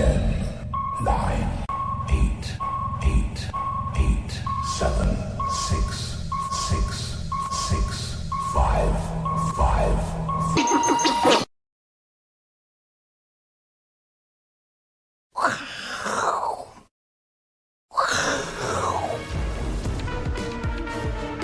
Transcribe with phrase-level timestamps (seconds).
[0.00, 0.16] Ten,
[1.04, 1.44] nine,
[2.08, 2.44] eight,
[3.04, 3.38] eight,
[3.96, 4.32] eight,
[4.78, 5.10] seven,
[5.68, 6.16] six,
[6.50, 7.20] six,
[7.68, 8.16] six,
[8.54, 8.96] five,
[9.54, 9.98] five.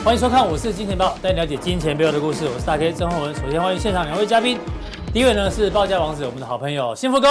[0.02, 2.48] 欢迎收看，我是金钱豹，带你了解金钱背后的故事。
[2.48, 3.34] 我是大 K 曾浩文。
[3.34, 4.58] 首先欢迎现场两位嘉宾，
[5.12, 7.28] 第一位呢是报价王子，我们的好朋友幸福哥；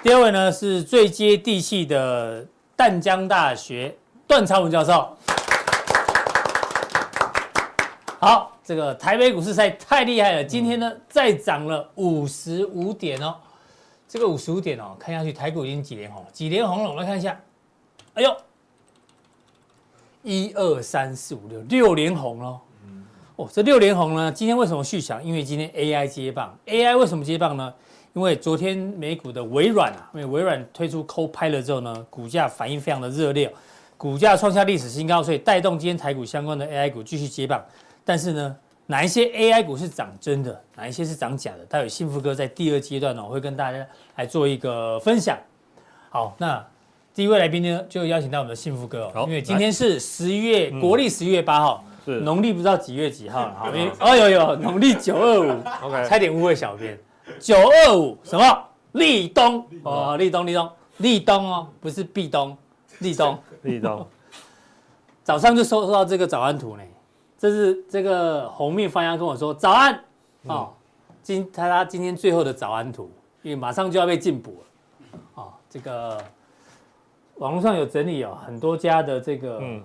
[0.00, 2.46] 第二位呢是最接地气的
[2.76, 3.94] 淡江大学
[4.28, 5.16] 段昌文教授。
[8.20, 13.34] 好，这个台北股市赛太厉害了，今天呢再涨了五十五点哦。
[14.08, 17.38] 这个五十五点哦，看下去台股已经几连红，几连红了，我们来看一下。
[18.14, 18.36] 哎呦！
[20.22, 22.60] 一二三四五六六连红喽！
[23.36, 24.32] 哦，这六连红呢？
[24.32, 25.22] 今天为什么续强？
[25.22, 26.56] 因为今天 AI 接棒。
[26.66, 27.74] AI 为什么接棒呢？
[28.14, 33.52] 因为昨天美股的微软啊，因为微软推出 Copilot 之后呢，股价反应非常的热烈，
[33.96, 37.64] 股价创下历史新高，所以带动今天台股相关的 AI 股继续接棒。
[38.04, 41.64] 但是呢，哪一些 AI 股是涨真的，哪一些是涨假的？
[41.66, 45.38] 待会幸福哥在第二阶段呢，我会跟大家来做一个分享。
[46.10, 46.64] 好，那。
[47.14, 55.50] 第一位来宾呢，就邀请到我们的幸福哥哦，因为今天是十一月国历十一月八号，是农历不知道几月几号了，好，因为哦有有农历九二五，
[55.82, 56.96] OK，差点误会小编，
[57.38, 58.64] 九二五什么？
[58.92, 59.66] 立冬。
[59.82, 60.70] 哦，立冬立冬。
[60.98, 62.56] 立冬哦，不是壁咚，
[62.98, 63.38] 立冬。
[63.62, 64.06] 立冬，
[65.22, 66.82] 早上就收收到这个早安图呢，
[67.38, 69.98] 这是这个红面番禺跟我说早安。
[70.44, 70.72] 哦，
[71.22, 73.10] 今他他今天最后的早安图，
[73.42, 76.18] 因为马上就要被禁捕了，哦，这个。
[77.36, 79.80] 网络上有整理哦，很多家的这个，嗯，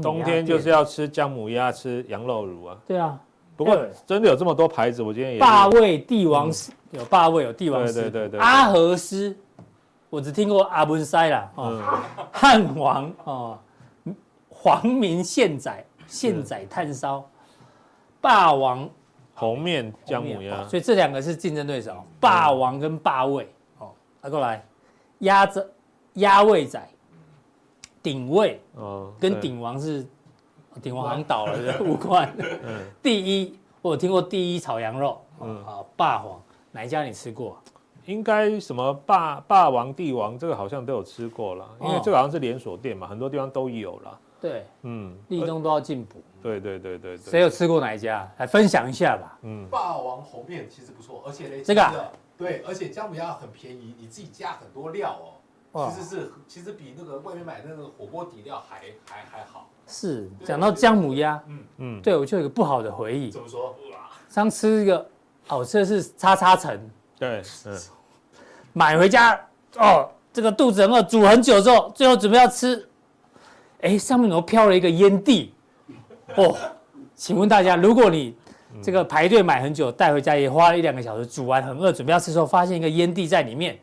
[0.00, 2.78] 冬天就是要吃姜母鸭，吃羊肉乳啊。
[2.86, 3.18] 对啊，
[3.58, 5.40] 不过真的有这么多牌子，我今天也。
[5.40, 6.48] 霸位帝王
[6.92, 8.40] 有霸位有帝王，对对对对。
[8.40, 9.36] 阿和斯，
[10.08, 11.82] 我只听过阿文塞啦，哦，
[12.32, 13.58] 汉王哦，
[14.48, 17.28] 皇明现宰现宰炭烧，
[18.20, 18.88] 霸王。
[19.34, 23.52] 红面姜母鸭，所以这两个是竞争对手，霸王跟霸位。
[23.78, 23.90] 哦，
[24.22, 24.64] 来过来
[25.18, 25.68] 压着。
[26.14, 26.80] 鸭味仔，
[28.02, 30.04] 鼎味哦，跟鼎王是
[30.80, 32.32] 鼎王好像倒了的无关。
[32.38, 36.40] 嗯，第一我有听过第一炒羊肉，嗯，啊霸王
[36.72, 37.56] 哪一家你吃过？
[38.06, 44.18] 应该什么霸霸王帝王这个好像都有吃过了，因为这个好像是连锁店嘛，很多地方都有了。
[44.40, 46.22] 对，嗯，立冬都要进补。
[46.40, 48.30] 对对对对，谁有吃过哪一家？
[48.38, 49.38] 来分享一下吧。
[49.42, 55.18] 嗯，霸王红面其实不错，而且呢，这个对，而且姜母鸭很便宜，你自己加很多料
[55.72, 55.90] 哦。
[55.90, 59.68] 其实是，其实比那个外面买那个火锅底料还还还好。
[59.88, 63.30] 是，讲到姜母鸭，嗯嗯，对我就有个不好的回忆。
[63.30, 63.74] 怎么说？
[64.28, 65.04] 上次吃一个，
[65.48, 66.78] 哦，这是叉叉城。
[67.18, 67.76] 对，嗯。
[68.74, 69.34] 买回家，
[69.76, 72.86] 哦，这个肚子很饿，煮很久之后，最后准备要吃，
[73.80, 75.54] 哎，上面怎么飘了一个烟蒂？
[76.36, 76.54] 哦，
[77.14, 78.36] 请问大家，如果你
[78.82, 83.76] 这个排队买很久，带回家也花了一两个小时，煮完很饿，准备要吃的时候，发现一个烟蒂在里面。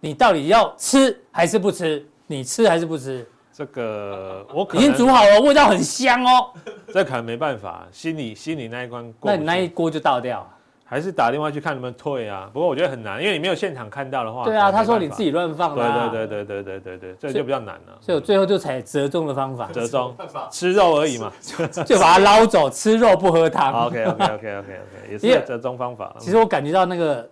[0.00, 2.04] 你到底要吃还是不吃？
[2.26, 3.24] 你吃还是不吃？
[3.52, 6.50] 这个 我可能已经煮好了，味道很香哦。
[6.92, 10.48] 这可能没办法，心里心里那一关过，那你那一锅就倒掉。
[10.84, 12.50] 还是打电话去看能不能退啊？
[12.52, 14.44] 不过我觉得很难，因为你没有现场看到的话。
[14.44, 16.10] 对啊，他说你自己乱放的、啊。
[16.10, 17.96] 对对对对对对对这就比较难了。
[17.98, 19.68] 所以,我最后就采折中的方法。
[19.72, 20.14] 折中，
[20.50, 21.32] 吃肉而已嘛，
[21.86, 23.86] 就把它捞走，吃肉不喝汤。
[23.86, 24.80] OK OK OK OK OK，
[25.12, 26.14] 也是折中方法。
[26.18, 27.26] 其实我感觉到那个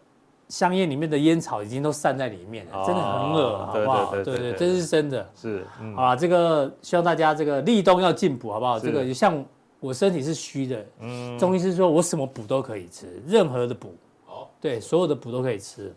[0.50, 4.10] 香烟里面的烟草已经都散在里面了，真的很恶，好不好？
[4.16, 5.30] 对对，这是真的。
[5.40, 8.76] 是，好吧，这个希望大家这个立冬要进补，好不好？
[8.76, 9.42] 这个像
[9.78, 13.94] 我身体是虚的，嗯，中医师说我什么补都可以吃，任何的补，
[14.26, 15.94] 好，对，所有的补都可以吃。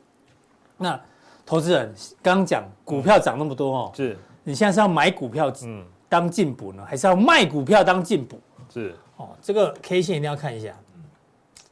[0.77, 0.99] 那
[1.43, 1.91] 投资人
[2.21, 8.39] 刚刚讲股票涨那么多哦，是你现在是要买股票嗯当进补呢，还是要卖股票当进补？
[8.71, 10.77] 是，哦，这个 K 线一定要看一下，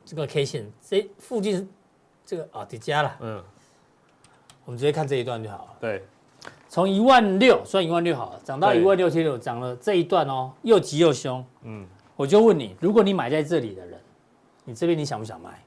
[0.03, 1.69] 这个 K 线这附近。
[2.31, 3.17] 这个啊，叠加了。
[3.19, 3.43] 嗯，
[4.63, 5.75] 我们直接看这一段就好了。
[5.81, 6.01] 对，
[6.69, 11.45] 从一万六算一万六好了，涨到一万六千六，涨了这一段哦，又急又凶。
[11.63, 11.85] 嗯，
[12.15, 13.99] 我就问你，如果你买在这里的人，
[14.63, 15.61] 你这边你想不想卖？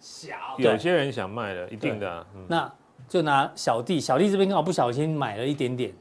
[0.00, 0.38] 想。
[0.56, 2.26] 有些人想卖的，一定的。
[2.48, 2.72] 那
[3.06, 5.92] 就拿小弟，小弟这边刚好不小心买了一点点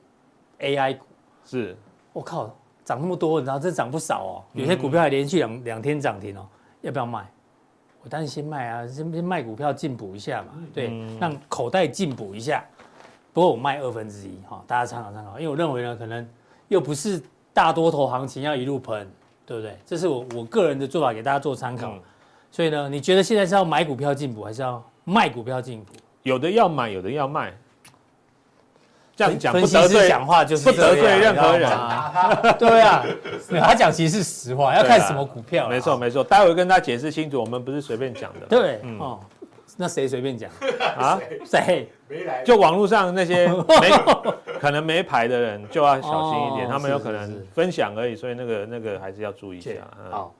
[0.59, 1.05] AI 股。
[1.43, 1.75] 是。
[2.13, 2.55] 我靠，
[2.85, 4.33] 涨那么多，你知道这涨不少哦。
[4.53, 6.47] 有些股票还连续两两天涨停哦，
[6.79, 7.29] 要不要卖？
[8.01, 12.63] 我当然先卖啊，先先卖股票进补一下嘛，对，嗯、让口袋进补一下。
[13.33, 15.39] 不过我卖二分之一哈，大家参考参考。
[15.39, 16.27] 因为我认为呢，可能
[16.67, 17.21] 又不是
[17.53, 19.07] 大多头行情要一路喷，
[19.45, 19.77] 对不对？
[19.85, 21.91] 这是我我个人的做法，给大家做参考。
[21.91, 22.01] 嗯、
[22.51, 25.93] 所以呢，你觉得现在是要买股票进补，还是要卖股票进补，
[26.23, 27.53] 有的要买，有的要卖。
[29.19, 31.69] 这样讲分析师不得罪讲话就是不得罪任何人。
[32.57, 33.05] 对啊，
[33.59, 35.69] 他讲其实是实话，要看什么股票啦。
[35.69, 38.45] 没错没错，待会跟他解释清楚，我们不是随便讲的。
[38.47, 38.97] 对，嗯。
[38.97, 39.19] 哦，
[39.75, 40.49] 那谁随便讲？
[40.97, 41.89] 啊， 谁？
[42.07, 42.41] 没来。
[42.45, 43.47] 就网络上那些
[43.81, 43.89] 没
[44.57, 49.71] 可能没牌的人就要小心一点，哦他们有可能分享而已，所以那个那个还是要注意一下。
[50.05, 50.11] 嗯。
[50.11, 50.33] 好，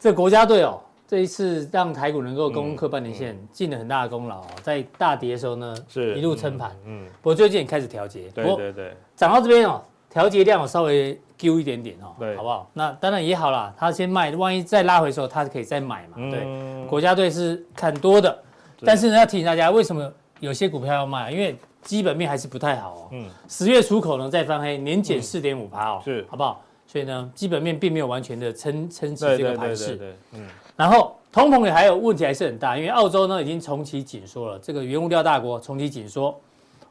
[0.00, 4.46] 这国家队哦，这一次让台股能够攻克半年线，尽了很大的功劳哦。
[4.62, 6.74] 在大跌的时候呢，是一路撑盘。
[6.84, 9.80] 嗯，不过最近也开始调节，对对对，涨到这边哦，
[10.10, 12.68] 调节量我稍微丢一点点哦，对好不好？
[12.72, 16.16] 那当然也好啦，他先卖，万一再拉回的时候，他可以再买嘛。
[16.30, 18.36] 对，嗯国家队是看多的，
[18.80, 21.30] 但是呢，要提醒大家，为什么有些股票要卖？
[21.30, 23.08] 因为基本面还是不太好哦。
[23.12, 26.62] 嗯十月出口呢再翻黑，年减四点五趴哦，是好不好？
[26.84, 29.96] 所以呢，基本面并没有完全的撑撑起对对对对这个盘势。
[29.96, 36.38] 对，嗯，然后通膨也还有问题还是很大，因为澳洲呢已经重启紧缩了，这个原物料大国重启紧缩，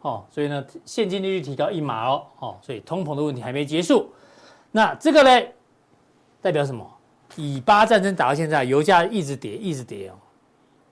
[0.01, 4.11] 哦，所以呢现金利率提高一码哦，哦，所以通膨的问题还没结束。
[4.71, 5.47] 那这个呢，
[6.41, 6.85] 代表什么？
[7.35, 10.13] 以巴战争打到现在，油价一直跌，一直跌哦，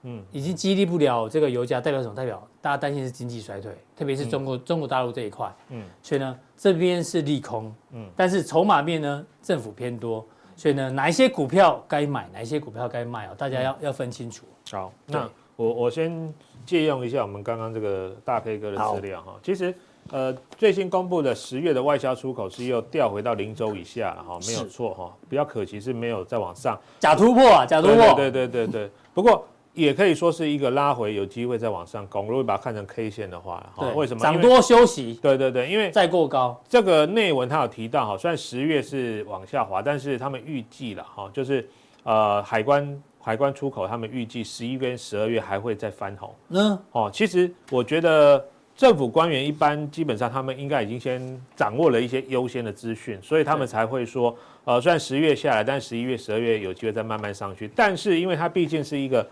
[0.02, 2.14] 嗯已经激励不了这个油价，代表什么？
[2.14, 10.26] 代表大家担心是经济衰退，特别是中国、中国大陆这一块，嗯所以呢这边是利空，嗯但是筹码面呢政府偏多，
[10.56, 14.44] 所以呢哪一些股票该买，哪一些股票该卖哦，大家要、要分清楚。
[14.70, 16.32] 好，那我我先
[16.64, 19.74] 借用一下我们刚刚这个大 K 哥的资料哈，其实。
[20.10, 28.90] 呃，最新公布的十月的外销出口是又掉回到零轴以下了哈，没有错哈，比较可惜是没有再往上，假突破啊，假突破，对对对对对。
[29.14, 29.42] 不过
[29.74, 32.26] 也可以说是一个拉回，有机会再往上攻。
[32.26, 34.20] 如果把它看成 K 线的话，哈，为什么？
[34.22, 36.58] 涨多休息，对对对，因为再过高。
[36.68, 41.68] 这个内文它有提到哈，虽然十月是往下滑，但是他们预计了哈，就是
[42.04, 46.34] 呃海关海关出口，他们预计十一月、十二月还会再翻红。
[46.50, 48.44] 嗯，哦，其实我觉得。
[48.76, 57.70] 政府官员一般基本上他们应该已经先掌握了一些优先的资讯，所以他们才会说，呃，虽然十月下来，但十一月、十二月有机会再慢慢上去。
[57.72, 59.24] 但是因为它毕竟是一个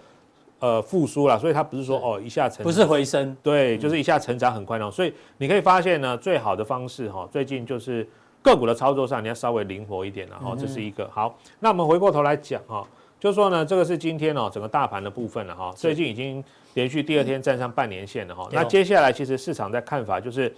[0.63, 4.91] 呃复苏了，所以它不是说哦一下成不是回升，对，就是一下成长很快哦。
[4.91, 8.09] 所以你可以发现呢，最好的方式哈，最近就是
[8.41, 11.37] 个股的操作上你要稍微灵活一点了哈，这是一个好。
[11.61, 12.87] 那我们回过头来讲哈，
[13.21, 16.43] 就说呢，这个是今天哦整个大盘的部分了哈，最近已经。
[16.75, 20.51] 连续第二天站上半年线了哈，那接下来其实市场在看法就是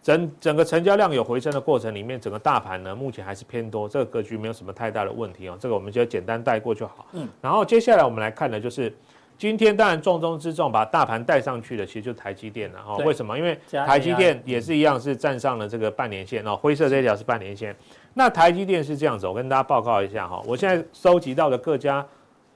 [0.00, 7.06] 整整个成交量有回升的过程里面，整个大盘呢目前还是偏多，这个格局没有什么太大的问题哦，这个我们就简单带过就好。
[7.14, 8.94] 嗯，然后接下来我们来看的就是
[9.38, 12.96] 今天当然重中之重把大盘带上去的，其实就是台积电了哈。
[12.98, 13.36] 为什么？
[13.36, 17.74] 因为台积电也是一样是站上了这个半年线哦，灰色这条是半年线。
[18.14, 22.04] 那台积电是这样子，我跟大家报告一下哈，我现在收集到的各家。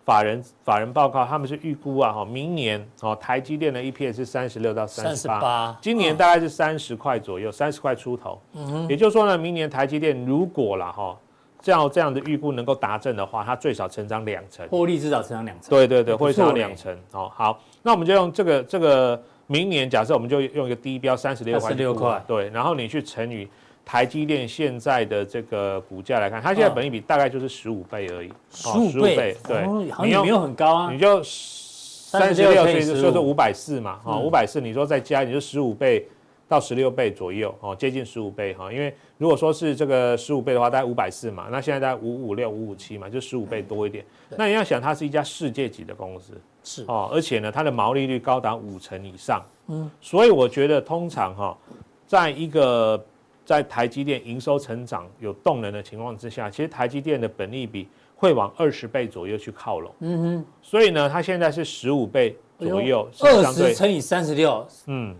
[0.02, 8.40] 法人法人报告，他们是预估啊，哈，明年哦，台积电的 EPS 是三十六到三十八，今年大概是三十块左右，三十块出头。
[8.54, 11.29] 嗯哼，也就是说呢，明年台积电如果啦哈，这
[11.64, 15.70] 样这样的预估能够达阵的话，它最少成长两成，获利至少成长两成。
[15.70, 16.96] 对对对，会成长两成。
[17.12, 23.48] 哦，好，那我们就用这个这个明年，假设我们就用一个低标三十六块，三十六块，对，然后你去乘以。
[23.82, 33.34] 台积电现在的这个股价来看，它现在本益比大概就是十五倍而已，十五倍，对，好像也没有很高啊，你就三十六，所以就是五。
[33.34, 36.06] 百四嘛，啊，五百四，你说再加，你就十五倍
[36.50, 44.04] 到十六倍左右，哦，接近十五倍哈，因为如果说是这个十五倍的话，大概五百四嘛，那现在大概五五六、五五七嘛，就十五倍多一点。
[44.30, 46.32] 那你要想，它是一家世界级的公司，
[46.64, 51.56] 是哦，而且呢，它的毛利率高达五成以上，嗯，所以我觉得通常哈，
[52.04, 53.00] 在一个
[53.44, 59.94] 在台积电营收成长有动能的情况之下，其实台积电的本利比会往二十倍左右去靠拢。
[60.00, 65.14] 嗯哼，所以呢，它现在是十五倍左右，二十乘以三十六，嗯，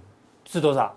[0.44, 0.92] 是多少？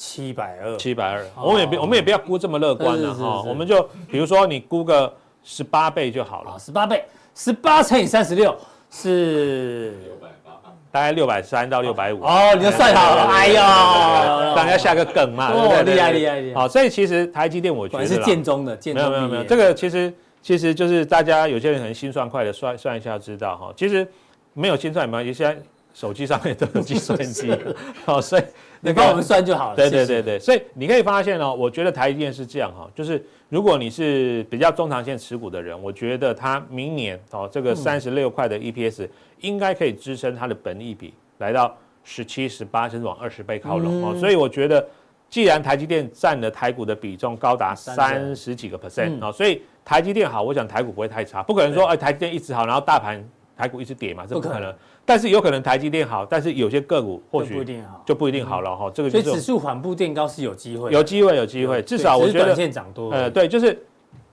[0.00, 0.74] 七百二。
[0.78, 3.42] 七百二，我们也不，我们也不要估这么乐观了哈。
[3.42, 5.12] 我们就比如说你估个
[5.44, 6.58] 十八倍就好了。
[6.58, 7.04] 十八倍，
[7.34, 8.56] 十八乘以三十六
[8.90, 10.52] 是六百八。
[10.90, 16.58] 大概六百三到六百五哦，你就算好了，哎呦，当然要下个梗嘛，哦，厉害厉害厉害。
[16.58, 24.08] 好，所以其实台积电我觉得是建中的，没有没有没有，这个其实其实就是大家有些人可能心算快的算算一下知道哈，其实
[24.54, 25.62] 没有心算也没关系，现在
[26.00, 27.54] 手机上面都有计算机，
[28.06, 28.42] 好， 所以
[28.80, 29.76] 你帮我们算就好了。
[29.76, 39.08] 对对对对，所以你可以发现哦，我觉得台积电是这样哈，就是如果你是比较中长线持股的人，我觉得它明年哦这个三十六块的 EPS。
[39.42, 44.14] 应该可以支撑它的本益比来到十七、十八，甚至往二十倍靠拢哦。
[44.14, 44.86] 所以我觉得，
[45.30, 51.42] 既然台积电占了台股的比重高达三十几个 percent 哦，所以台积电好，我想台股不会太差。
[51.44, 53.26] 不可能说哎，台积电一直好，然后大盘
[53.56, 54.74] 台股一直跌嘛，这不可能。
[55.10, 58.88] 但是有可能台积电好，但是有些个股或许不一定好，就不一定好了哈。
[58.94, 61.82] 这个所以指数缓步垫高是有机会，有机会，有机会。
[61.82, 63.10] 至少我觉得短线涨多。
[63.10, 63.76] 呃，对，就是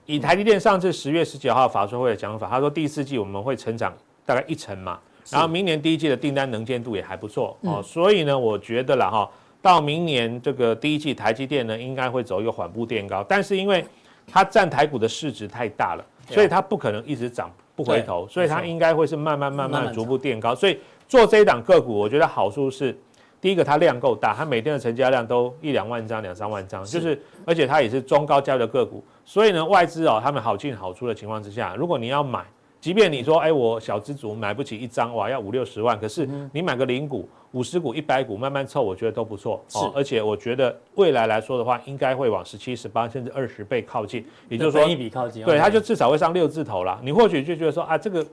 [0.06, 3.92] 以台积电上次十月十九号法说会的讲法，他说第四季我们会成长
[4.24, 9.28] 大概一成嘛，然后明年第一季的订单能见度也还不错哦，所以呢，我觉得了哈，
[9.60, 13.84] 到明年这个第一季台积电呢应该会走一个缓步垫高，但是因为
[14.28, 20.76] 它占台股的市值太大了，所以它不可能一直涨不回头，所以它应该会是慢慢慢慢逐步垫高，所以。
[21.08, 22.94] 做这一档个股，我觉得好处是，
[23.40, 32.44] 第一个它量够大，它每天的成交量都一两万张、两三万张，就是而且它也是中高价的个股，所以呢，外资哦，他们好进好出的情况之下，如果你要买，
[32.78, 39.92] 即便你说，哎，我小资族买不起一张，哇，要五六十万，可是你买个零股、五十股、一百股，慢慢凑，我觉得都不错哦。
[39.94, 46.98] 而且我觉得未来来说的话，应该会往十七、十八甚至二十倍靠近，也就是说一笔靠近，对，它就至少会上六字头了。
[47.02, 48.24] 你或许就觉得说啊，这个。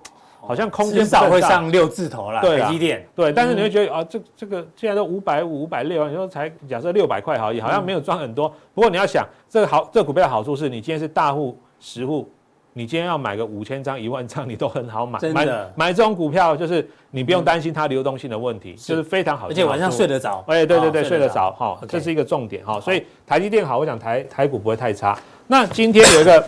[0.48, 8.48] 好像空间至少会上六字头啦，对，台积电，对，但是你会觉得啊，这这个现在都五百五、五百六，你说才假设六百块好，也好像没有赚很多。
[8.72, 12.30] 不过你要想，这个好，这个股票的好处是你今天是大户、十户，
[12.78, 15.18] 你今天要买个五千张、一万张， 你都很好买。
[15.34, 20.44] 买买这种股票，就是你不用担心它流动性的问题，就是非常好，而且晚上睡得着。
[20.48, 22.78] 哎，对对对，睡得着哈，这是一个重点哈。
[22.82, 25.18] 所以台积电好，我想台台股不会太差。
[25.48, 26.46] 那今天有一个。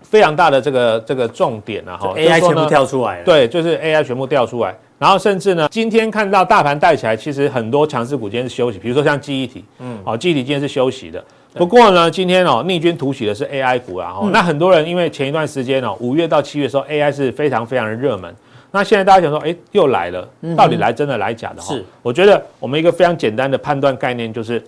[0.00, 11.22] 非常大的这个这个重点啊，哈，AI 全部跳出来了，对，就是 AI 全部掉出来，然后甚至呢，今天看到大盘带起来，其实很多强势股今天是休息，比如说像记忆体，嗯，好，记忆体今天是休息的。
[11.54, 18.34] 不过呢，今天哦逆军突起的是 AI 股啊，那很多人因为前一段时间哦，五月到七月的时候 AI 是非常非常的热门，
[18.70, 21.62] 那现在大家想说，哎，又来了，到底来真的来假的？
[21.62, 24.62] 是，我觉得我们一个非常简单的判断概念就是。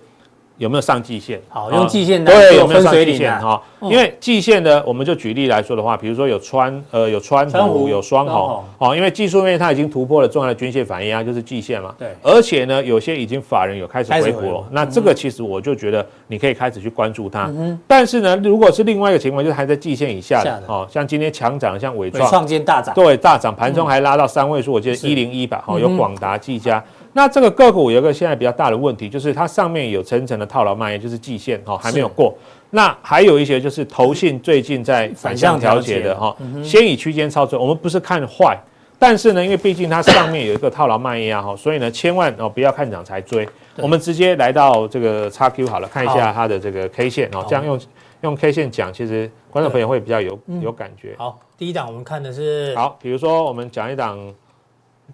[0.61, 1.41] 有没有上季线？
[1.49, 3.41] 好，用季线对，有没有上季线？
[3.41, 3.59] 哈？
[3.81, 8.63] 因为季线呢，我们就举例来说的话，比如说有川呃有川湖有双红。
[8.77, 11.95] 哦，因为技术面它已经突破了重要的均线反应啊，就是季线嘛。
[11.97, 12.09] 对。
[12.21, 17.51] 而且呢，有些已经法人有开始回补了，那这个其实我就觉得你可以开始去关注它。
[17.87, 26.83] 但是呢，如果是另外一个情况，就是还在季线以下的哦，像今天强涨，像伟创，创建大涨，对，大涨，盘中还拉到三位数，我记得一零一吧，好，有广达、技嘉。
[27.13, 32.33] 那这个个股有一个现在比较大的问题，就是它上面有层层的套牢卖压，就是季线哈还没有过。
[32.69, 37.59] 那还有一些就是投信最近在反向调节的哈，先以区间操作。
[37.59, 38.57] 我们不是看坏，
[38.97, 43.45] 但是呢，因为毕竟它上面有一个套牢卖压哈，所以呢，千万哦不要看涨才追。
[43.75, 47.79] 我们直接来到这个叉 Q 好了，看一下它的这个 K 线哦，这样用
[48.21, 51.15] 用 K 线讲，其实观众朋友会比较有有感觉。
[51.17, 54.17] 好，第一档我们看的是好，比如说我们讲一档。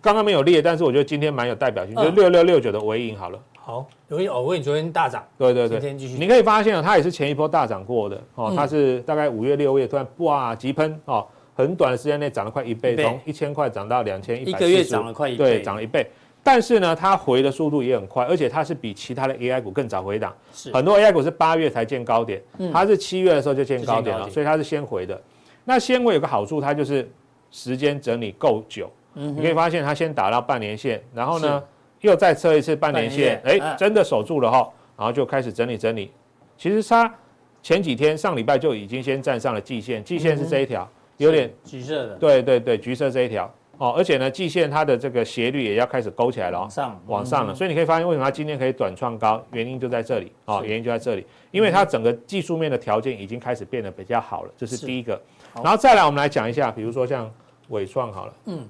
[0.01, 3.39] 刚刚没有列，但是我觉得今天蛮有代表性，就六六六九的尾影好了。
[3.53, 5.23] 好，纬颖，纬颖昨天大涨。
[5.37, 6.17] 对对对，今天继续。
[6.17, 14.57] 你可以发现它也是前一波大涨过的哦，它是大概五月六月突然哇急喷哦，很短的时间内涨了快一倍，从一千块涨到两千一百。
[14.57, 15.37] 一个月涨了快一倍。
[15.37, 16.09] 对，涨了一倍。
[16.41, 20.33] 但是呢，它回的速度也很快，而且它是比其他的 AI 股更早回档。
[20.53, 20.71] 是。
[20.71, 25.21] 很多 AI 股是八月才见高点，它是七月的时候就见高点了，所以它是先回的。
[25.65, 27.11] 那先回有个好处，它就是
[27.51, 28.89] 时间整理够久。
[29.17, 31.63] 你可以发现它先打到半年线，然后呢
[32.01, 36.11] 又再测一次半年线，哎，真的守住了哈，然后就开始整理整理。
[36.57, 37.13] 其实它
[37.61, 43.51] 前几天上礼拜就已经先站上了季线，季线是这一条，有点橘色的，对对对，橘色这一条。
[43.79, 47.01] 哦，而且呢季线它的这个斜率也要开始勾起来了，往上。
[47.05, 55.21] 往上了，所以你可以发现为什么它今天可以短创高，原因就在这里啊，原因就在这里，因为它整个技术面的条件已经开始变得比较好了，这是第一个。
[55.55, 57.31] 然后再来我们来讲一下，比如说像
[57.69, 58.67] 纬创好了，嗯。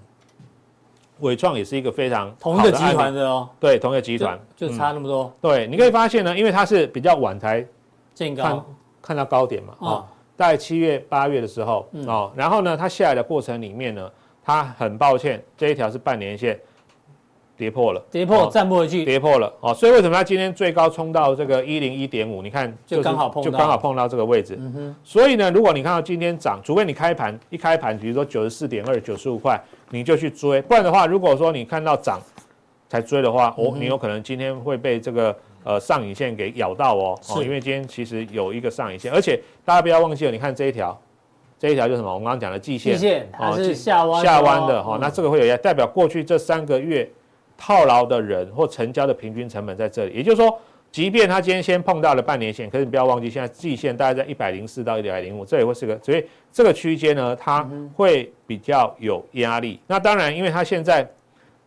[1.20, 4.40] 纬创也是一个非常同一个集团的哦，对，同一个集团。
[4.56, 5.32] 就差那么多。
[5.42, 7.66] 对，你可以发现呢，因为它是比较晚才
[8.14, 8.66] 见高，看
[9.02, 10.06] 看到高点嘛，哦，
[10.36, 14.12] 在七月八月的时候哦，然后呢，它下来的过程里面呢，
[14.44, 16.60] 它很抱歉，这一条是半年线
[17.58, 19.52] 跌破了，跌破站不回去，跌破了。
[19.60, 22.42] 哦，所以为什么它今天最高冲到这个一零一点五？
[22.42, 24.58] 你看，就刚好碰就刚好碰到这个位置。
[25.04, 29.60] 所以呢，如果你看到今天涨，除非你开盘一开盘，比如说九十四点二、九十五块。
[29.90, 32.20] 你就去追，不然的话，如果说你看到涨
[32.90, 35.34] 才追的话，哦，你有可能今天会被这个
[35.64, 41.00] 呃上影线给咬到哦，哦，因为今天其实有一个上影线，而且大家不要忘记了，你看这一条，
[41.58, 42.14] 这一条就是什么？
[42.14, 47.10] 我们刚刚讲的季线，季线它是下弯下弯的哈，那这个会有压，代表过去这三个月
[47.58, 50.58] 套牢的人或成交的平均成本在这里，也就是说。
[50.90, 59.80] 即便他今天先碰到了半年线，可是你不要忘记，现在季线大概在一百零四到一百零五，这也会是个，所以这个区间呢，它会比较有压力。
[59.86, 61.08] 那当然，因为它现在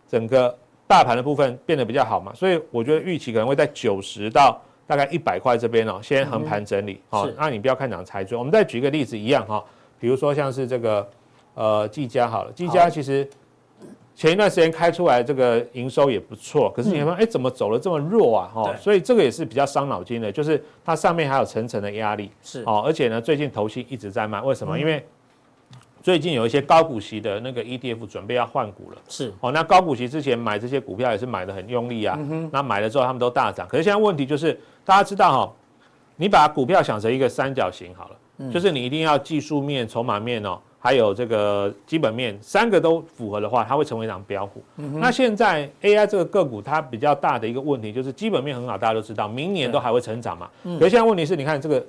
[0.09, 0.53] 整个
[0.87, 7.01] 大盘的部分变得比较好嘛，所以我觉得预期可能会在九十到大概一百块这边哦，先横盘整理。
[7.11, 8.37] 好，那你不要看涨才追。
[8.37, 9.63] 我们再举个例子一样哈，
[10.01, 11.09] 比如说像是这个
[11.55, 13.29] 呃技嘉好了，技嘉其实
[14.21, 18.51] 前一段时间开出来这个营收也不错，可是你看，哎，怎么走了这么弱啊？
[18.53, 22.31] 哈，所以这个也是比较伤脑筋的，就是它上面还有层层的压力。
[22.43, 24.79] 是哦，而且呢，最近投信一直在卖，为什么？
[24.79, 25.03] 因为
[26.03, 28.99] 最近有一些高股息的那个 ETF 准备要换股了。
[29.09, 32.19] 是哦，那高股息之前买这些股票也是买的很用力啊。
[32.53, 34.53] 那买了之后他们都大涨，可是现在问题就是
[34.85, 35.53] 大家知道哈，
[36.17, 40.61] 你把股票想成一个三角形好了，就是你一定要技术面、筹码面哦。
[40.83, 44.63] 还有这个基本面三个都符合的话，它会成为一档标股。
[44.79, 50.49] 嗯、那现在 AI 这个个股它比较大的一个问题就是基本面很好，大家都知道，明年都还会成长嘛。
[50.65, 51.85] 嗯、可是现在问题是你看这个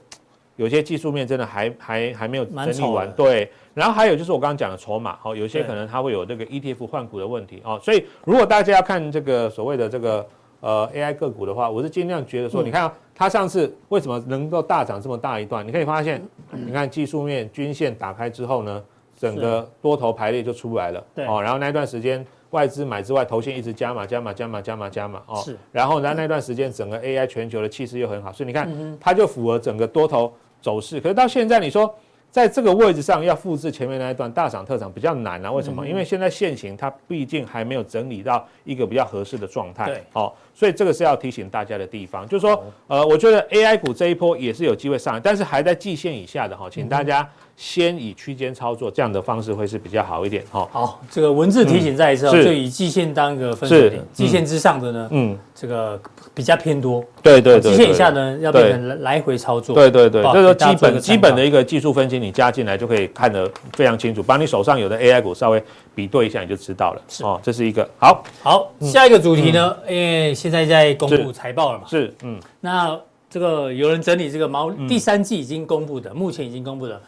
[0.58, 3.50] 有些技术面真的还还还没有整理完，对。
[3.74, 7.80] 然后还有就是我刚刚讲的筹码，哦，有些可能它会有这个 ETF 换股的问题哦。
[7.82, 10.28] 所以如果大家要看这个所谓的这个。
[10.64, 12.84] 呃，AI 个股的话，我是尽量觉得说，你看
[13.22, 15.64] 它上次为什么能够大涨这么大一段？
[15.68, 18.84] 你可以发现，你看技术面均线打开之后呢，
[19.16, 21.06] 整个多头排列就出来了。
[21.14, 21.28] 对。
[21.28, 25.22] 哦，然后那段时间外资买之外，头线一直加码、加码、加码、加码、加码。
[25.28, 25.36] 哦。
[25.46, 25.56] 是。
[25.72, 31.00] 然后呢，那段时间整个 AI 全球的气势又很好，所以你看它就符合整个多头走势。
[31.00, 31.94] 可是到现在你说。
[32.32, 35.52] 在这个位置上要复制前面那一段大涨特涨比较难啊？
[35.52, 35.86] 为什么？
[35.86, 39.86] 因为现在现行它毕竟还没有整理到一个比较合适的状态。
[39.88, 47.30] 对，好，所以这个是要提醒大家的地方，就是说，呃，我觉得 AI 股这一波也是有机会上来，但是还在季线以下的哈，请大家
[47.62, 50.68] 先以区间操作，这样的方式会是比较好一点哈。
[50.72, 56.02] 好，这个文字提醒再一次，就以季线当一个分水岭，季线之上的呢，嗯，这个。
[56.34, 65.62] 比较偏多，对对对，季线以下呢要变成来回操作，对对对，这个基本基本的一个技术分析，你加进来就可以看得非常清楚，把你手上有的 AI 股稍微
[65.94, 67.02] 比对一下，你就知道了。
[67.22, 72.98] 哦，这是一个好，好，下一个主题呢，因为现在在公布财报了嘛，是，嗯，那
[73.30, 77.00] 这个有人整理这个毛第三季已经公布的，目前已经公布的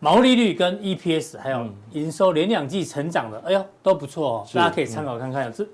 [0.00, 5.66] 毛利率跟 EPS 还有营收连两季成长的，哎呦都不错哦，大家可以参考看看，有这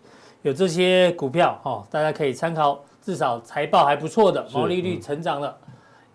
[0.42, 2.78] 有这些股票哦，大家可以参考。
[3.00, 5.56] 至少财报还不错的，毛利率成长了，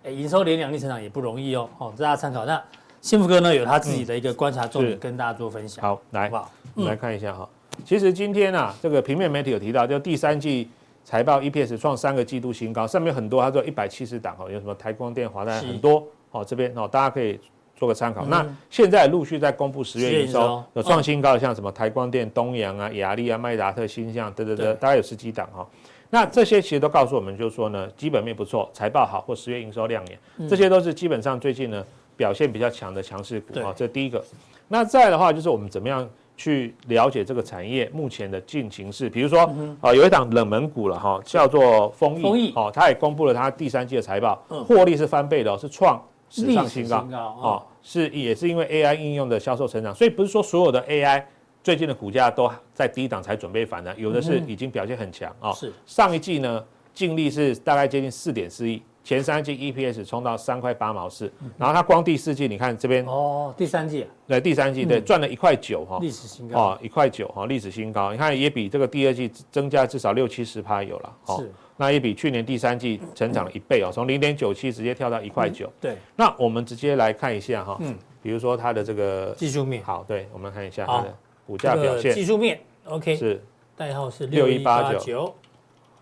[0.04, 1.69] 嗯、营收连两季成长也不容易哦。
[1.78, 2.43] 哦，大家参考。
[2.45, 2.62] 那
[3.00, 5.82] 幸福哥呢，有他自己的一个观察重点跟大家做分享。
[5.82, 7.47] 好，来，好我们来看一下哈。
[7.86, 10.69] 其实今天啊，这个平面媒体有提到，就第三季
[11.06, 17.39] 财报 EPS 创三个季度新高，上面很多，他说一百七十档哦，有什么台光电、华南很多哦，这边哦，大家可以
[17.82, 18.24] 做个参考。
[18.26, 25.67] 嗯、那现在陆续在公布十月营收有创新高的，像什么台光电、东阳啊、雅力啊、麦达特、新象，等等等，大概有十几档哈。
[26.12, 31.84] 那这些其实都告诉我们，就是说呢，基本面不错，财报好或十月营收亮眼，这些都是基本上最近呢
[32.15, 33.74] 表现比较强的强势股啊。
[33.76, 34.24] 这第一个。
[34.67, 39.10] 那再的话，就是我们怎么样去了解这个产业目前的进行式？
[39.10, 44.36] 比如说啊，有一档冷门股了哈，叫做丰益哦，它也公布了它第三季的财报，
[44.67, 46.98] 获利是翻倍的，是创史上新高
[47.41, 51.24] 啊，是也是因为 AI 应用的销售成长，所以不是说所有的 AI。
[51.63, 55.52] 最近的股价都在低档才准备反弹，有的是已经表现很强啊。
[55.52, 55.72] 是。
[55.86, 66.60] 上一季呢，净利是大概接近四点四亿，前三季 EPS 冲到三块八毛四，然后它光第四季你看这边哦，第三季对第三季对赚了一块九哈，历史新高。
[66.60, 75.67] 哦，一块九哈，历史新高，你看也比这个第二季增加至少六七十趴有了，是那也比去年第三季成长了一倍哦，从零点九七直接跳到一块九。
[75.82, 81.13] 对，那我们直接来看一下哈，嗯，比如说它的这个技术面，好，对，我们看一下它的。
[81.48, 83.44] 股价表现，技术面，OK，是
[83.76, 85.36] 代号是六一八九，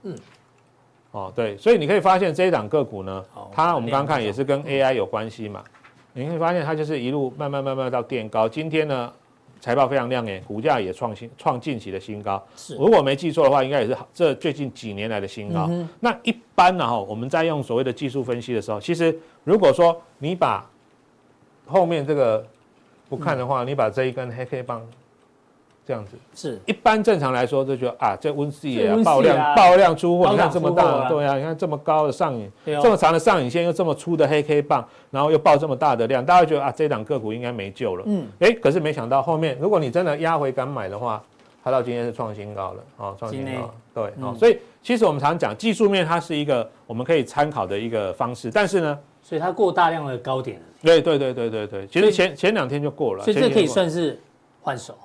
[0.03, 0.15] 嗯，
[1.11, 5.63] 哦，对，所以你可以发现这一档个股呢，它我们刚刚看也是跟 AI 有关系嘛，
[6.13, 9.11] 你可以发现它就是一路慢慢慢慢到垫高，今天呢
[9.59, 15.69] 财报非常亮眼，股价也创新创近期的新高，是，如果没记错的话，应该也是这最近几年来的新高。
[15.99, 20.69] 那一般呢哈，我们在用所谓的技术分析的时候，其实如果说你把
[21.65, 22.45] 后面这个
[23.09, 24.81] 不看的话，你把这一根黑黑棒。
[25.89, 38.03] 这样子是一般正常来说，就觉得啊，这温室也爆量爆量出货，你看这么大，对啊，你看这么高的上影，这么长的上影线，又这么粗的黑 K 棒，然后又爆这么大的量，大家觉得啊，这档个股应该没救了。
[38.05, 41.19] 嗯，哎，可是没想到后面，如果你真的压回敢买的话，
[41.63, 43.73] 它到今天是创新高了哦，创新高。
[43.91, 50.61] 对哦，所以其实我们常讲技术面，它是一个我们可以参考的一个方式，但是呢，所以它过大量的高点。
[50.83, 54.21] 对对对对对对，其实前前两天就过了，所以这可以算是
[54.61, 54.95] 换手。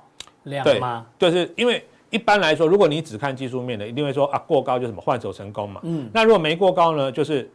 [0.45, 1.05] 对吗？
[1.17, 5.81] 就是因为一般来说，如果你只看技术面的，一定会说啊，过高就什么换手成功嘛。
[5.83, 6.09] 嗯。
[6.13, 7.49] 那如果没过高呢，就是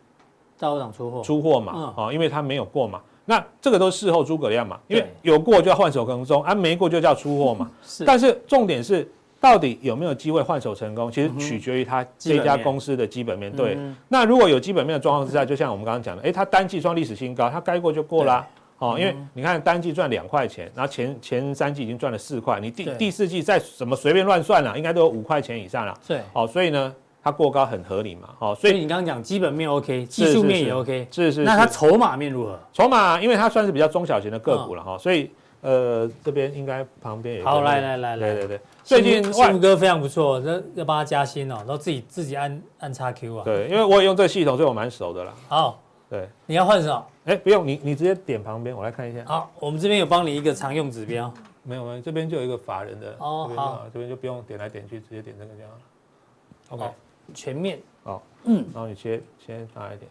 [0.59, 1.23] 高档出货。
[1.23, 3.01] 出货嘛，啊，因为它没有过嘛。
[3.25, 7.71] 那这个都是事后诸葛亮嘛，因为有过就要换手成功，啊，没过就叫出货嘛。
[7.83, 8.05] 是。
[8.05, 13.51] 但是重点是，到底有没有机会换手成功，其实取决于它这家公司的基本面。
[13.53, 13.79] 对。
[14.09, 18.45] 那如果有基本面的状况之下，就像我们刚刚讲的，哎，它单季创历史新高，它该过就过啦。
[18.81, 25.95] 哦，因为你看单季赚两块钱，然后前前三季已经赚了四块，你第第四季再怎么随便乱算了，应该都有五块钱以上了。
[26.09, 28.31] 对，哦，所以呢，它过高很合理嘛。
[28.39, 31.43] 哦，所以你刚刚讲基本面 OK，技术面也 OK，是是，是。
[31.43, 32.59] 那它筹码面如何？
[32.73, 43.43] 筹码，因为它算是比较中小型的个股了哈，所以呃，这边应该旁边也好，来来来来，对对对，最近幸福哥非常不错，这要帮他加薪哦，然后自己自己按按叉 Q 啊。
[43.45, 45.35] 对，因为我也用这个系统，所以我蛮熟的啦。
[45.49, 45.79] 好。
[46.11, 47.07] 对，你要换什么？
[47.27, 49.23] 哎，不用，你你直接点旁边，我来看一下。
[49.25, 51.33] 好，我们这边有帮你一个常用指标。
[51.63, 53.15] 没有没有，这边就有一个法人的。
[53.21, 55.63] 哦，好，这边就不用点来点去，直接点这个就
[56.69, 56.85] 好了。
[56.85, 56.95] OK，
[57.33, 57.79] 全面。
[58.03, 60.11] 好，嗯，然后你切切大一点。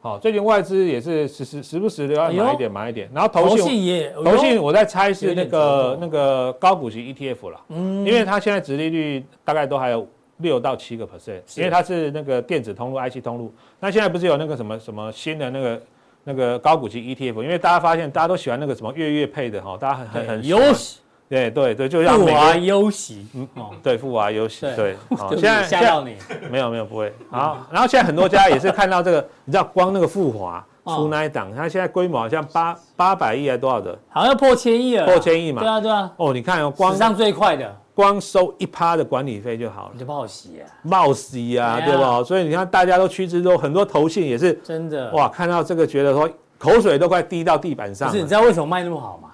[0.00, 7.60] 好，最近外资也是时时时不时的要买一点买一点，然后投信也投信，我在猜是那个那个高股息 ETF 了。
[7.68, 10.08] 嗯，因为它现在殖利率大概都还有。
[10.38, 13.52] 六到七个 percent，因为它是那个电子通路、IC 通路。
[13.80, 15.82] 那现在不是有那个什么什么新的那个
[16.24, 17.42] 那个高股息 ETF？
[17.42, 24.96] 因为大家发现大家都喜欢那个什么月月配的哈，大家很很很优喜，对对对，就让富娃优喜，嗯哦，对富娃优喜，对。
[25.36, 26.16] 现在吓到你？
[26.50, 27.12] 没有没有不会。
[27.30, 33.98] 好，然后现在很多家也是看到这个，你知道光那个富华出那一档，它现在规模好像八八百亿还多少的？
[34.08, 35.60] 好像破千亿了，破千亿嘛？
[35.60, 36.12] 对啊对啊。
[36.16, 37.76] 哦，你看哦，光史上最快的。
[37.98, 42.22] 光收一趴的管理费就好了，你就报喜啊，报喜啊，对吧？
[42.22, 48.08] 所以你看，大家都趋之若鹜，很多投信也是真的哇，看到这个觉得说口水都快滴到地板上。
[48.08, 49.30] 不是，你知道为什么卖那么好吗？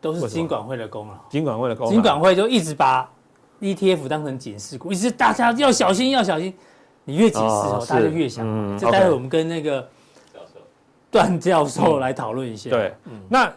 [0.00, 1.14] 都是金管会的功劳。
[1.28, 1.92] 金管会的功劳。
[1.92, 3.08] 金管会就一直把
[3.60, 6.52] ETF 当成警示股，一直大家要小心，要小心。
[7.04, 8.76] 你越警示哦，大家就越想。
[8.76, 9.88] 这待会我们跟那个
[11.12, 12.70] 段教授来讨论一下。
[12.70, 12.92] 对，
[13.28, 13.52] 那。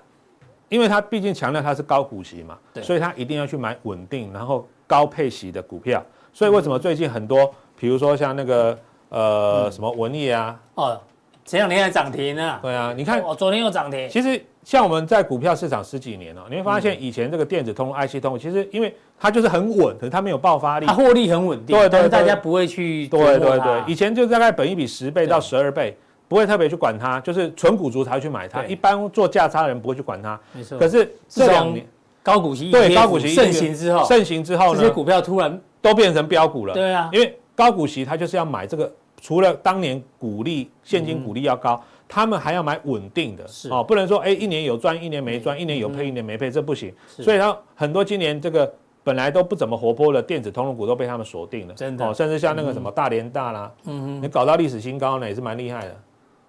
[0.69, 6.03] 因为它毕竟强调它是高股息嘛，所以它一定要去买稳定然后高配息的股票。
[6.33, 8.77] 所以为什么最近很多，比如说像那个
[9.09, 10.99] 呃、嗯、什么文艺啊，哦，
[11.45, 12.59] 前两天还涨停呢。
[12.61, 14.07] 对啊，你看，哦，昨天又涨停。
[14.09, 25.97] 其实像我们在股票市场十几年了，你会发现以前这个电子通、IC 通，其实因为它就是很稳，可是它没有爆发力，它获利很稳定，对，对对，大家不会去对对对，以前就大概本一比十倍到十二倍。
[26.27, 28.63] 不会特别去管它，就是纯股族才会去买它。
[28.65, 30.39] 一般做价差的人不会去管它。
[30.53, 30.77] 没错。
[30.77, 31.87] 可是这两年
[32.21, 36.73] 高股息对高股息盛行之后，盛行之后呢，这些股票突然都变成标股了。
[36.73, 43.47] 对啊，因为高股息它就是要买这个，除了当年股利现金股利要高，他们还要买稳定的。
[43.47, 46.93] 是哦，不能说哎一年有赚一年没赚，一年有配一年没配，这不行。
[47.07, 48.69] 所以它很多今年这个
[49.03, 51.73] 本来都不怎么活泼的电子通路股都被他们锁定了。
[51.73, 55.95] 真的哦，甚至像那个什么大连大啦，嗯嗯，你搞到历史新高呢，也是蛮厉害的。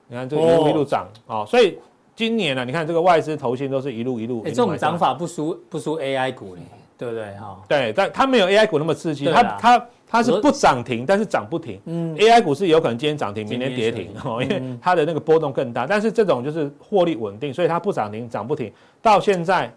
[0.09, 1.79] 你看这个一路一路涨啊，所以
[2.17, 4.43] 今年呢，你看这个外资投信都是一路一路。
[4.45, 6.63] 哎，这种涨法不输不输 AI 股呢，
[6.97, 7.61] 对不对哈？
[7.69, 11.79] 对，但它没有 AI 股那么刺激，它它它是不涨停，但是涨不停。
[11.85, 15.87] 嗯，AI 股是有可能今天涨停，明天跌停哦，因为它的那个波动更大。
[15.87, 19.71] 但是这种就是获利稳定，所以它不涨停，涨不停，到现在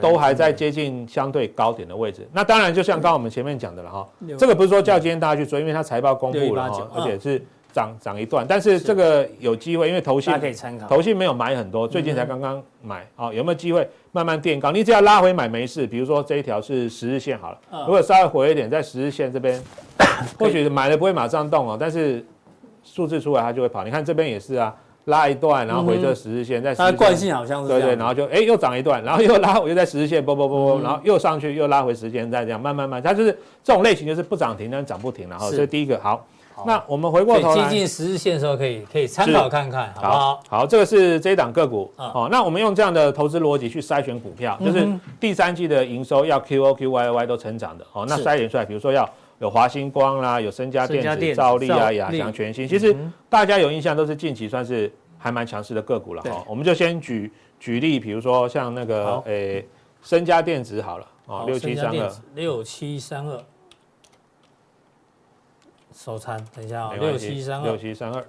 [0.00, 2.28] 都还在接近相对高点的位置。
[2.32, 4.08] 那当然，就像刚刚我们前面讲的了哈，
[4.38, 7.44] 这个不是说叫今天大家去追，因为它财报公布了哈，而且是。
[7.72, 14.72] 涨涨一段，但是这个有机会，因为投信可以参考，投信没有买很多，最近才刚刚买，好，有没有机会慢慢垫高？
[14.72, 19.62] 你只要拉回买没事，比如说这一条是十日线好了，如果稍微回一点，在十日线这边，
[20.38, 22.24] 或许买了不会马上动哦，但是
[22.82, 23.84] 数字出来它就会跑。
[23.84, 33.30] 你看这边也是啊，拉一段，然后回这十日线，在它惯性好像是对对，然后就哎又涨一段，然后又拉，我又在十日线，啵啵啵啵，然后又上去又拉回十日线，再这样慢慢慢，它就是
[33.62, 36.00] 这种类型，就是不涨停但涨不停，然后这是第一个。
[36.00, 36.26] 好。
[36.66, 40.42] 那我们回过头来，接近十日线的时候，可以可以参考看看，好不好？
[40.48, 41.92] 好，这个是这一档个股。
[41.96, 44.86] 哦，那我们用这样的投资逻辑去筛选股票，就是
[45.20, 47.86] 第三季的营收要 Q O Q Y Y 都成长的。
[47.92, 52.96] 哦，那筛选出来，比如说要有华星光啦，有升家电子、兆利啊、亚翔全新，其实
[53.28, 56.22] 大家有印象都是近期算是还蛮强势的个股了。
[56.22, 59.66] 哈，我们就先举举例，比如说像那个诶
[60.02, 63.40] 升家电子好了，啊六七三二，六七三二。
[65.98, 68.24] 收餐，等一下啊，六七三二，六七三二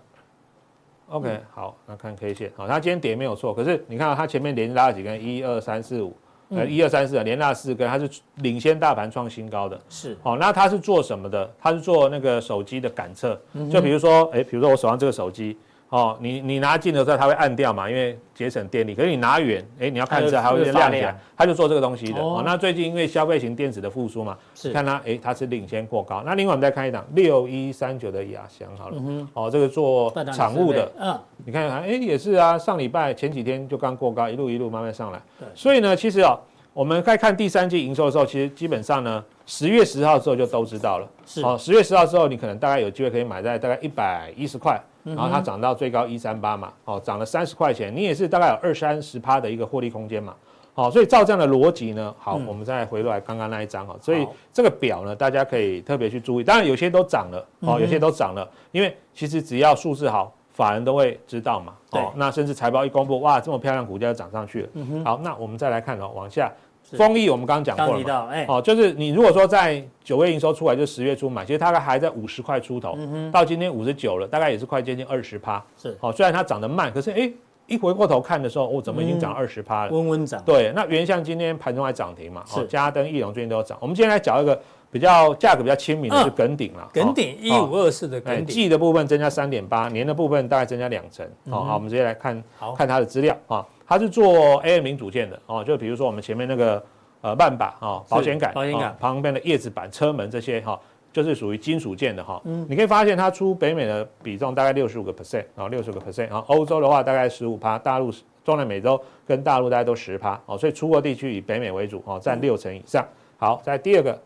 [1.09, 6.17] ，OK，好，那看 K 线，好，它今天跌没有错，可是你看到它前面连拉了几根，一二三四五，
[6.49, 11.47] 呃，一二三四，连拉四根，它是领先大盘创新高的，是，好，那它是做什么的？
[11.59, 13.39] 它是做那个手机的感测，
[13.71, 15.55] 就比如说，哎，比如说我手上这个手机。
[15.89, 18.93] 哦，你你拿近的时候它会暗掉嘛，因为节省电力。
[18.93, 21.19] 可是你拿远，哎，你要看一下，它会亮起来。
[21.35, 22.21] 它就做这个东西的。
[22.21, 26.21] 哦，那最近因为消费型电子的复苏嘛，是看它，哎，它是领先过高。
[26.23, 35.19] 那另外我们再看一档六一三九的亚翔好了，嗯哦，这个做产物的，嗯，你看看，哎，也是啊，上礼拜前几天就刚过高，一路一路慢慢上来。
[35.39, 36.37] 对，所以呢，其实哦，
[36.71, 41.07] 我们在看第三季营收的时候，其实基本上呢，十月十号之后就都知道了。
[41.25, 50.35] 是哦，十月十号之后，你可能大概有机会可以买在大概一百一十块，然后它涨到最高一三八嘛，哦，涨了三十块钱，你也是大概有二三十趴的一个获利空间嘛。
[50.73, 56.43] 好，所以照这样的逻辑呢，好，嗯、我们再回来刚刚那一张哈，所以这个表呢，大家可以特别去注意。
[56.43, 61.73] 当然有些都涨了，哦，有些都涨了，因为其实只要数字好，法人都会知道嘛。
[61.91, 64.69] 哦，那甚至财报一公布，哇，这么漂亮，股价就涨上去了。
[65.03, 66.49] 好，那我们再来看哦，往下，
[66.97, 72.97] 丰益我们刚刚讲过了嘛，哦，就是你如果说在九月营收出来就十月初买，其实它还在五十块出头，
[73.31, 75.63] 到今天五十九了，大概也是快接近二十趴。
[75.77, 77.31] 是，哦，虽然它涨得慢，可是哎。
[77.67, 79.91] 一回过头看的时候，哦，怎么已经涨二十趴了？
[79.91, 80.41] 温温涨。
[80.43, 82.43] 对，那原像今天盘中还涨停嘛？
[82.47, 82.65] 是。
[82.65, 83.77] 嘉登、翼龙最近都有涨。
[83.79, 84.59] 我们今天来讲一个
[84.91, 86.89] 比较价格比较亲民的，是耿鼎了。
[86.93, 91.27] 耿鼎一五二四的耿鼎，季的部分增加三点八，年的部分大概增加两成。
[91.49, 92.43] 好，好，我们直接来看，
[92.77, 93.65] 看它的资料啊。
[93.87, 96.83] 它是做 AM 零组件的哦，就比如说我们前面那个
[97.21, 100.79] 呃慢把啊、保险杆、保险杆旁边的叶子板、车门这些哈。
[101.11, 108.13] 就是属于金属件的哈，你可以发现它出北美的比重大概六十五个 percent，然后六十个 percent，然后欧洲的话大概十五趴，大陆、
[108.45, 113.03] 中南美洲跟大陆大概都十趴哦，所以出货地区以北美为主哦，占六成以上。
[113.37, 114.21] 好，在第二个，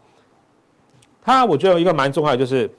[1.24, 2.70] 它我觉得有一个蛮重要的就是，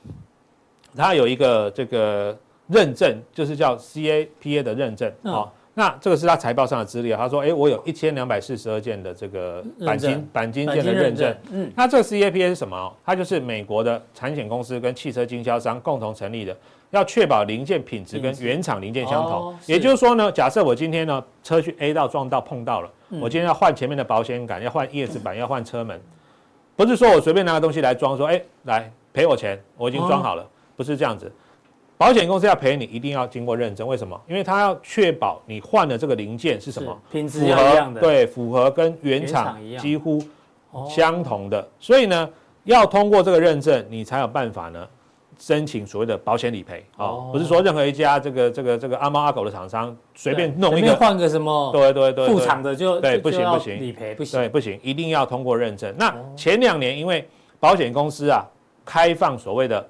[0.96, 2.36] 它有一个这个
[2.68, 5.50] 认证，就是叫 CAPA 的认证哦。
[5.76, 11.36] 那这个是他财报上的资料，他说：“哎，我有一千两百四十二件的这个钣金钣金件的认证。
[11.50, 12.96] 嗯，那这个 CAPA 是什么？
[13.04, 16.56] 它就是美国的产险公司跟汽车经销商共同成立的，
[16.90, 19.52] 要确保零件品质跟原厂零件相同。
[19.66, 22.88] 也就是说呢，假设我今天呢车去 A 道撞到碰到了，
[23.20, 26.00] 我今天要换前面的保险杆，要换叶子板，要换车门，
[26.76, 31.30] 不是说我随便拿个东西来装，说哎来赔我钱，我已经装好了，不是这样子。”
[31.96, 33.86] 保险公司要赔你，一定要经过认证。
[33.86, 34.20] 为什么？
[34.28, 40.20] 因为它要确保你换的这个零件是什么品质一样的，对，符合跟原厂几乎
[40.88, 41.66] 相同的。
[41.78, 42.28] 所以呢，
[42.64, 44.86] 要通过这个认证，你才有办法呢
[45.44, 46.82] 申请所谓的保险理赔。
[46.96, 55.94] 哦，不是说任何一家这个这个这个阿猫阿狗的厂商随便弄一个换个什么，对对对，副厂的就对，不行不行，理赔不行，对不行，一定要通过认证。
[55.98, 57.28] 那前两年因为
[57.60, 58.42] 保险公司啊
[58.84, 59.86] 开放所谓的。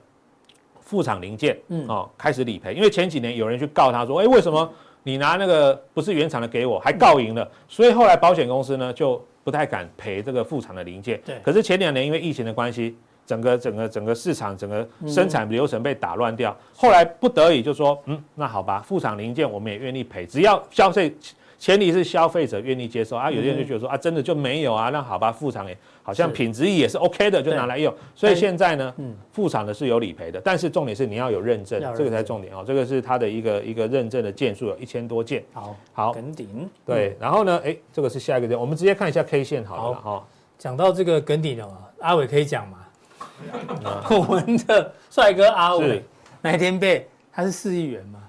[0.87, 4.71] 副厂零件，嗯哦，开始理赔，因为前几年有人去告他说，哎，为什么
[5.03, 7.51] 你拿那个不是原厂的给我，还告赢了？
[7.67, 11.19] 所以后来保险公司呢就不太敢赔这个副厂的零件。
[11.25, 11.37] 对。
[11.43, 21.15] 可是前两年因为疫情的关系，整个整个整个市场整个生产流程被打乱掉，后来不得已就说，嗯，那好吧，副厂零件我们也愿意赔，只要消费。
[21.57, 27.95] 前提是消费者愿意接受啊，有些人就觉得说啊，真的就没有啊，那好吧，副厂也好像品质也是 OK 的，就拿来用。
[28.15, 28.93] 所以现在呢，
[29.33, 32.63] 副厂的是有理赔的，但是重点是你要有认证，这个才是重点哦。
[32.67, 35.43] 这个是它的一个一个认证的件数有一千多件。
[35.55, 40.23] 好，好，耿鼎对，然后呢，哎，这个是下一个点，我们直接看一下 K 线好了哈。
[40.59, 41.67] 讲到这个耿鼎的
[42.01, 42.84] 阿伟可以讲吗？
[44.11, 46.05] 我们的帅哥阿伟
[46.41, 47.09] 那天被？
[47.33, 48.21] 他是市议员吗？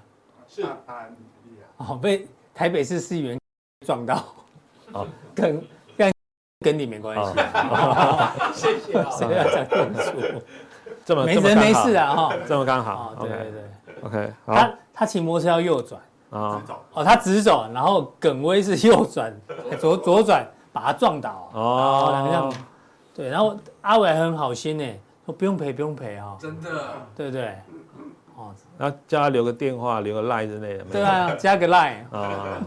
[0.48, 0.62] 是。
[0.62, 0.76] 啊，
[1.76, 2.26] 哦被。
[2.54, 3.38] 台北市市议员
[3.86, 4.24] 撞到，
[4.92, 5.62] 哦，跟
[5.94, 6.10] 跟
[6.60, 7.32] 跟你没关系，
[8.56, 10.42] 谢谢啊，谁要讲清楚？
[11.04, 13.62] 这么没人没事啊，哈，这么刚好，对对对
[14.04, 16.00] ，OK，他他骑摩托车要右转。
[16.30, 16.62] 啊，
[16.94, 19.38] 哦，他直走，然后耿威是右转，
[19.78, 22.54] 左左转把他撞倒，哦，两个这样，
[23.14, 23.54] 对，然后
[23.86, 24.84] 阿伟很好心呢，
[25.24, 26.68] 说不用赔不用赔啊，真的，
[27.16, 27.50] 对对。
[28.36, 30.84] 哦，然后叫他留个电话，留个 line 之类的。
[30.90, 31.98] 对啊，加个 line。
[32.10, 32.58] 啊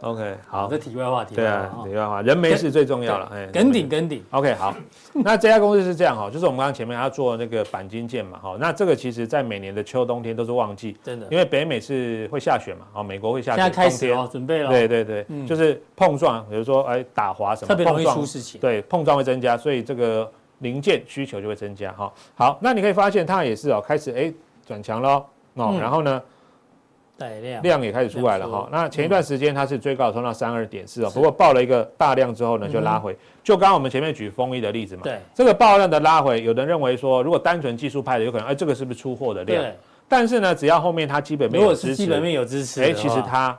[0.00, 0.68] ，OK，好。
[0.70, 1.34] 这题外话题。
[1.34, 3.28] 对啊，题外话，人没事最重要了。
[3.34, 4.24] 哎，跟顶跟顶。
[4.30, 4.72] OK，好。
[5.12, 8.56] 那这家公司是这样哈，就是我们刚刚前面要做那个钣金件嘛，哈。
[8.60, 13.60] 那这个其实在每年的秋冬天都是旺季，真的，因为北美是会下雪嘛，哦，美国会下雪。
[13.60, 14.70] 现在开始哦，准备了。
[14.70, 18.60] 对对对，就是碰撞，比如说哎打滑什么，特别容易出事情。
[18.60, 20.30] 对，碰撞会增加，所以这个
[20.60, 22.10] 零件需求就会增加哈。
[22.34, 24.32] 好，那你可以发现它也是哦，开始哎
[24.66, 25.24] 转强喽。
[25.54, 26.22] 哦，然后呢，
[27.18, 28.68] 量量也开始出来了哈。
[28.70, 33.14] 那前一段时间它是最高冲到三二点四哦，不过爆了一个大量之后呢，就拉回。
[33.42, 39.62] 就刚刚我们前面举风衣的例子嘛，对，这个爆量的拉回，有人认为说，如果单纯技术派的，有可能哎，这个是不是出货的量？
[39.62, 39.76] 对。
[40.08, 43.58] 但是呢，只要后面它基本面有支持，基本面有支持，哎，其实它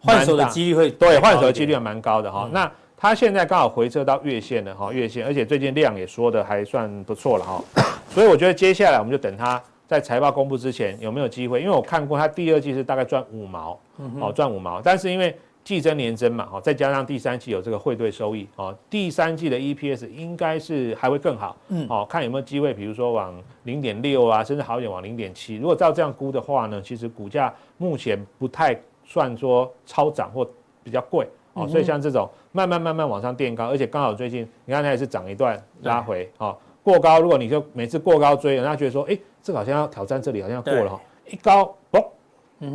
[0.00, 2.48] 换手的几率会对换手的几率还蛮高的哈。
[2.52, 7.62] 那它现在刚好回撤到月线了哈，月线，而且最近量也说的还算不错了哈。
[8.08, 9.62] 所以我觉得接下来我们就等它。
[9.88, 11.60] 在财报公布之前有没有机会？
[11.60, 13.78] 因为我看过它第二季是大概赚五毛，
[14.20, 14.82] 哦，赚五毛。
[14.82, 15.32] 但是因为
[15.62, 25.54] 季增年增嘛，哦，再加上第三季有这个汇兑收益，哦，第三季的 EPS 应该是还会更好，嗯，哦，看有没有机会，比如说往零点六啊，甚至好一点往零点七。
[25.54, 30.44] 如果照这样估的话呢，其实股价目前不太算说超涨或
[30.82, 42.04] 比较贵，哦，所以像这种慢慢慢慢往上垫高，而且刚好最近你看它也是涨一段拉回，哦，过高，如果你就每次过高追，人家觉得说，哎，这个好像要挑战这里，好像要过了哈，一高，嘣，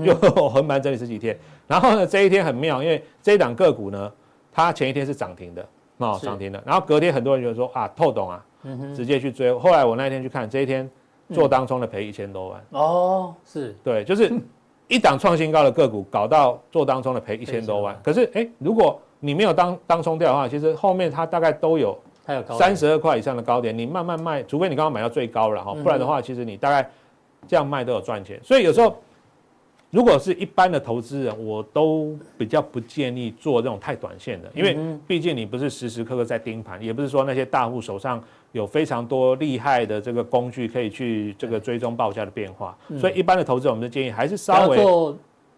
[0.04, 0.15] 又
[0.50, 4.12] 横盘整理十几天，然后呢这一天很妙，因为这一档个股呢，
[4.52, 5.63] 它前一天是涨停的，
[5.98, 8.44] 哦，涨停的，然后隔天很多人就说啊，透懂啊，
[8.96, 10.89] 直接去追，后来我那一天去看，这一天
[11.32, 13.78] 做当中的赔一千多万，哦，是。
[13.84, 14.34] 对，就是。
[14.92, 21.98] 一档创新高的个股搞到做当中的赔一千多万，可是哎，如果你没有当当冲掉的话，其实后面它大概都有
[22.58, 26.88] 三十二块以上的高点，你慢慢卖，除非你刚刚买到最高了哈，不然的话，其实你大概
[27.48, 28.38] 这样卖都有赚钱。
[28.44, 28.94] 所以有时候。
[29.92, 38.24] 如果是一般的投资人，我都比较不建议做这种太短线的，因为毕竟你不是时时刻刻在盯盘，也不是说那些大户手上
[38.54, 45.18] 有非常多厉害的这个工具可以去这个追踪报价的变化，所以一般的投资人，我们的建议还是稍微做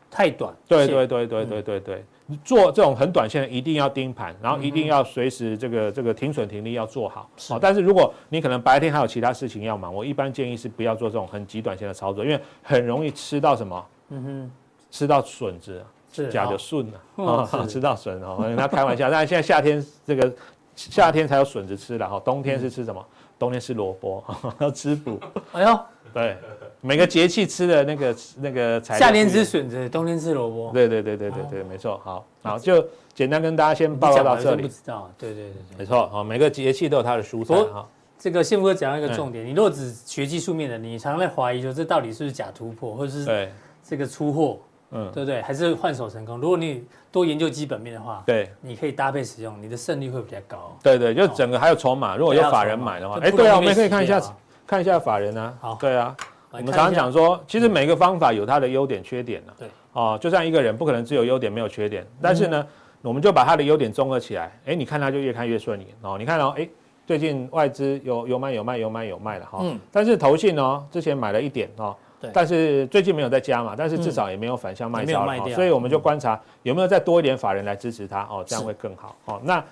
[0.09, 0.51] 太短。
[0.67, 2.03] 对对对对对对对，
[2.43, 7.29] 做这种很短线的一定要盯盘，然后一定要随时这个这个停损停利要做好。
[7.49, 13.85] 好，但是如果你可能白天还有其他事情要忙，我一般建议是不要做这种很极短线的操作，因为很容易吃到什么。
[14.09, 14.51] 嗯哼，
[14.91, 16.85] 吃到笋子，是假的笋
[17.17, 19.09] 啊，吃到笋哦，跟他开玩笑。
[19.09, 20.31] 但是现在夏天这个
[20.75, 23.03] 夏天才有笋子吃了哈，冬天是吃什么？
[23.39, 24.23] 冬天吃萝卜，
[24.59, 25.19] 要滋补。
[25.51, 25.79] 哎呦，
[26.13, 26.37] 对，
[26.79, 28.97] 每个节气吃的那个那个菜。
[28.97, 30.71] 夏天吃笋子，冬天吃萝卜。
[30.71, 31.99] 对对对对对对，没错。
[32.05, 34.61] 好，好，就简单跟大家先报告到这里。
[34.61, 36.07] 不知道，对对对没错。
[36.07, 37.85] 好，每个节气都有它的蔬菜哈。
[38.17, 43.51] 这个宪富哥讲到一个重点，你如果只学技术面的，你常常在怀疑说这到底是不是假突破，或者是对。
[43.83, 44.59] 这个出货，
[44.91, 45.41] 嗯，对不对？
[45.41, 46.39] 还是换手成功？
[46.39, 50.75] 如果你多研究基本面的话，对，你可以搭配使用，你的胜率会比较高。
[50.81, 54.21] 对对，就整个还有筹码，如果有法人买的话，哎，对啊，我们也可以看一下，
[54.65, 55.53] 看一下法人啊。
[55.59, 56.15] 好，对啊，
[56.51, 59.53] 我们常常讲说，其实每个方法有它的优点缺点呢。
[59.57, 62.65] 对，哦，就像一个人不可能只有优点没有缺点，但是呢，
[63.01, 66.15] 我们就把他的优点综合起来，哎，你看他就越看越顺眼哦。
[66.17, 66.67] 你看哦，哎，
[67.05, 71.95] 最近外资有有买有卖有买有卖了哈，但是投信哦，之前买了一点哦。
[72.31, 79.41] 但是最近没有在加嘛，但是至少也没有反向卖掉了，所以我们就观察有没有再多一点法人来支持它哦，这样会更好哦。
[79.43, 79.63] 那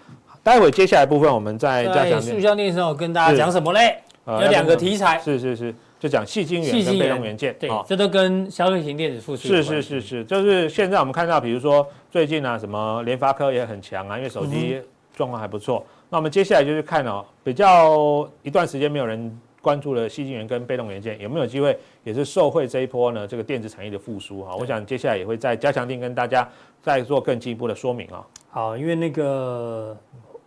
[0.44, 2.22] 待会接下来部分我们再加强。
[2.22, 3.98] 塑胶电视我跟大家讲什么嘞？
[4.26, 9.48] 有两个题材，是是是，就讲细晶元跟被动元件，对，这都跟消费型电子复苏。
[9.48, 14.82] 是是是是，就是现在我们看到，比如说最近啊，什么联发科也很强啊，因为手机
[15.16, 15.86] 状况还不错。
[16.10, 19.40] 那我们接下来就是看哦，比较一段时间没有人。
[19.62, 23.28] 关注了矽晶圆跟被动元件有没有机会，也是受惠这一波呢？
[23.28, 26.48] 这个电子产业的复苏哈，我想接下来也会在加强定跟大家
[26.82, 28.26] 再做更进一步的说明啊。
[28.50, 29.96] 好，因为那个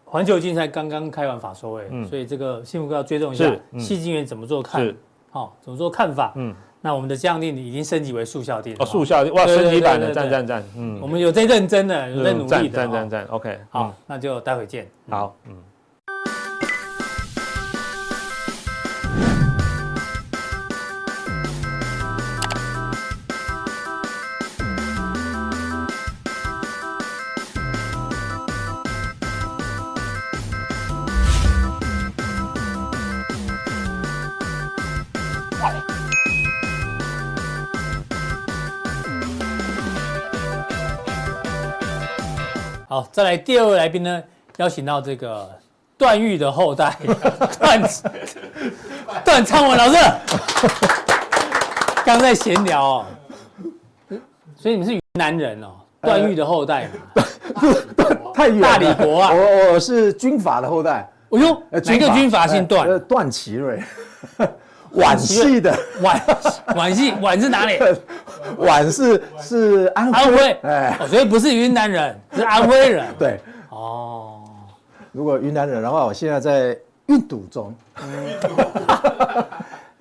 [0.05, 4.94] 环球晶才刚刚开完法说会，嗯，所以这个幸福哥要追踪一下矽晶圆怎么做看，
[5.31, 6.33] 好，怎么做看法？
[6.35, 15.55] 嗯，那我们的加强錠已经升级为速效錠哦，速效哇，升级版的赞赞赞，嗯，我们有在认真的，有在努力的，赞赞赞，OK，好，那就待会见，好，嗯。
[43.14, 44.20] 再来第二位来宾呢，
[44.57, 45.48] 邀请到这个
[45.96, 46.98] 段誉的后代
[47.61, 47.83] 段
[49.24, 49.96] 段昌文老师，
[52.05, 53.07] 刚在闲聊哦，
[54.57, 57.22] 所以你们是云南人哦，段誉的后代嘛，
[58.35, 62.98] 太远了，大理国啊，我我是军阀的后代，哎呦，哪个军阀姓段？
[63.03, 63.81] 段祺瑞。
[64.94, 66.20] 皖系的皖
[66.74, 67.78] 皖系皖是哪里？
[68.59, 73.07] 皖是是安徽，安徽哎，所以不是云南人，是安徽人。
[73.18, 74.42] 对，哦，
[75.12, 76.76] 如果云南人的话，我现在在
[77.07, 77.74] 运堵中。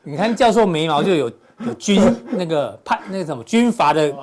[0.03, 4.13] 你看教授眉毛就有有军那个派那个什么军阀的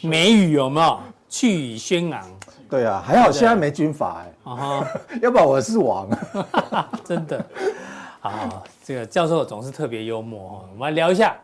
[0.00, 0.98] 眉宇有没有？
[1.28, 2.24] 气宇轩昂。
[2.70, 4.86] 对啊，还好现在没军阀哎，啊，
[5.20, 6.08] 要不然我是王。
[7.04, 7.44] 真的。
[8.20, 10.64] 好，这个教授总是特别幽默哈。
[10.72, 11.36] 我们来聊一下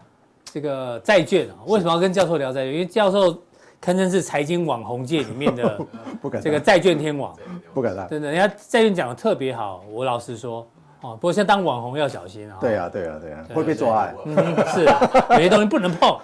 [0.47, 2.73] 这个债券啊，为什么要跟教授聊债券？
[2.73, 3.39] 因为教授
[3.83, 5.79] 堪称是财经网红界里面的
[6.43, 7.37] 这个债券天王，
[7.75, 8.09] 不敢当。
[8.09, 9.85] 真的，人家债券讲的特别好。
[9.91, 10.67] 我老实说，
[11.03, 12.57] 哦，不过现在当网红要小心啊。
[12.63, 14.11] 对啊，对啊，对啊，会被抓。
[14.25, 14.35] 嗯，
[14.69, 14.87] 是，
[15.35, 16.19] 有些东西不能碰。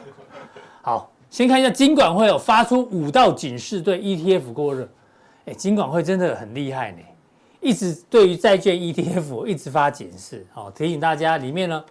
[0.80, 4.88] 好，先看一下金管会有发出五道警示，对 ETF 过热。
[5.44, 6.98] 哎，金管会真的很厉害呢。
[7.60, 11.84] 一直对于债券 ETF 一直发警示，好提醒大家，里面呢，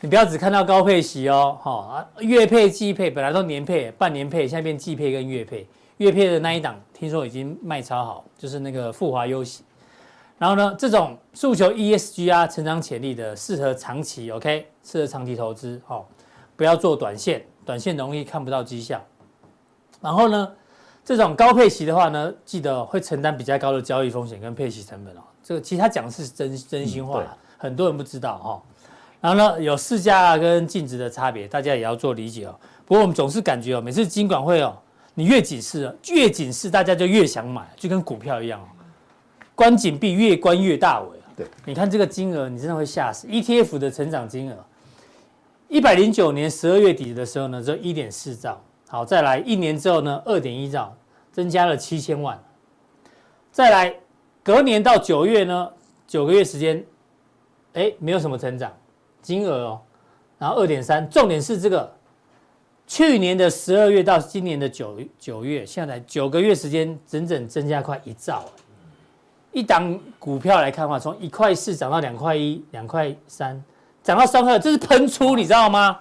[0.00, 5.66] 你不要只看到高配息哦，好啊，月配、季配本来都年配、半年配，现在变季配跟月配，
[5.98, 9.62] 月配的那一档听说已经卖超好，就是那个富华优息。
[10.38, 16.04] 然后呢，这种诉求 ESG 啊，成长潜力的，适合长期 OK，适合长期投资哦，
[16.56, 19.00] 不要做短线，短线容易看不到绩效。
[20.00, 20.52] 然后呢，
[21.04, 25.20] 这种高配息的话呢，记得会承担比较高的交易风险跟配息成本哦。
[25.42, 27.28] 这个其实他讲的是真真心话，嗯、
[27.58, 28.62] 很多人不知道哈、哦。
[29.20, 32.54] 然后呢，有市价跟净值的差别，大家也要做理解哦。
[32.86, 34.76] 不过我们总是感觉哦，每次金管会哦，
[35.14, 38.66] 你越警示，越警示，大家就越想买，就跟股票一样哦。
[39.54, 41.18] 关紧闭，越关越大尾。
[41.36, 43.26] 对，你看这个金额，你真的会吓死。
[43.26, 44.56] ETF 的成长金额，
[45.68, 48.60] 一百零九年十二月底的时候呢，只有一点四兆。
[48.92, 50.94] 好，再来一年之后呢，二点一兆，
[51.32, 52.38] 增加了七千万。
[53.50, 53.96] 再来
[54.42, 55.70] 隔年到九月呢，
[56.06, 56.84] 九个月时间，
[57.72, 58.70] 哎，没有什么成长。
[59.22, 59.80] 金额哦，
[60.38, 61.90] 然后二点三，重点是这个，
[62.86, 68.44] 去年的十二月到今年的九九月，现在九个月时间，整整增加快一兆。
[69.52, 73.64] 一档股票来看的话，从一块四涨到两块一、两块三，
[74.02, 75.98] 涨到三块，这是喷出，你知道吗？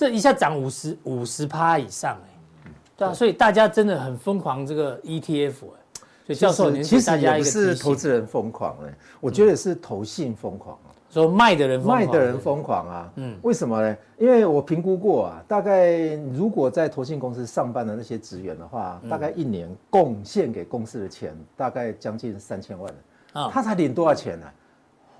[0.00, 10.78] 这一下涨五十五十趴以上哎，对啊，所以大家真的很疯狂这个 ETF 哎，所以教授，其实也不是投资人疯狂哎，我觉得是投信疯狂。
[11.10, 13.12] 说卖的人，卖的人疯狂啊！
[13.16, 13.94] 嗯，为什么呢？
[14.16, 15.98] 因为我评估过啊，大概
[16.32, 22.94] 如果在投信公司上班的那些职员的话，大概一年贡献给公司的钱大概将近三千万
[23.34, 24.46] 啊，他才领多少钱呢？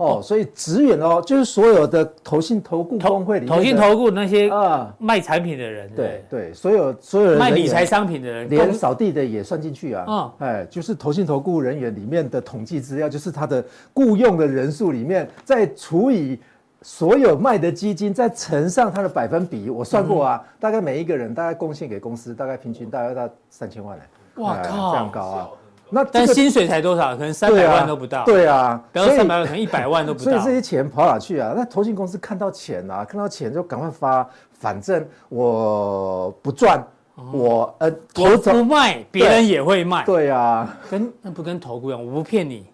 [0.01, 10.05] 哦，所以职员哦，就是所有的投信投顾工会里面，投信投顾那些啊卖产品的人，对对，所有所有人卖理财商品的人，连扫地的也算进去啊。
[10.09, 16.41] 嗯，哎，就是投信投顾人员里面的统计资料，就是他的雇佣的人数里面，再除以
[16.81, 24.03] 所有卖的基金，再乘上他的百分比，我算过啊，大概每一个人大概贡献给公司，大概平均大概到三千万嘞。
[24.37, 25.51] 哇靠，这样高啊！
[25.91, 27.17] 那但薪水才多少？
[27.17, 28.25] 可能三百万都不到。
[28.25, 30.25] 对啊，不要三百万，可能一百万都不到。
[30.25, 31.53] 所以这些钱跑哪去啊？
[31.57, 36.87] 那投信公司看到钱啊，看到钱就赶快发，反正我不赚，
[37.33, 40.05] 我呃，我不卖，别人也会卖。
[40.05, 42.07] 对啊，跟那不跟投顾一样？
[42.07, 42.67] 我不骗你，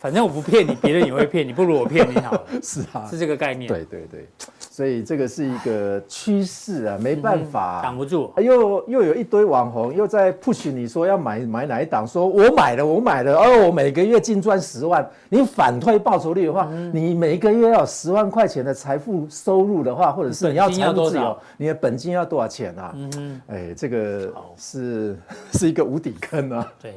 [0.00, 2.44] 反正我不骗你，别人也会骗 你，不如我骗你好了。
[2.62, 3.68] 是啊，是这个概念。
[3.68, 4.26] 对对对。
[4.70, 8.32] 所以这个是一个趋势啊，没办法，挡不住。
[8.38, 15.06] 又又有一堆网红又在 push 你说要买买哪一档，说我买了，我买了，哦，我每个月净赚十万。
[15.28, 22.92] 你反推报酬率的话，你每个月要十万块钱的财富收入的话，或者是你要财富自由，你的本金要多少钱啊？
[22.96, 25.18] 嗯嗯，哎，这个是
[25.52, 26.72] 是一个无底坑啊。
[26.80, 26.94] 对，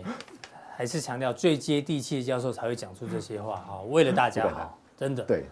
[0.76, 5.46] 还是强调最接地气的教授才会讲出这些话哈，为了大家好，真的对。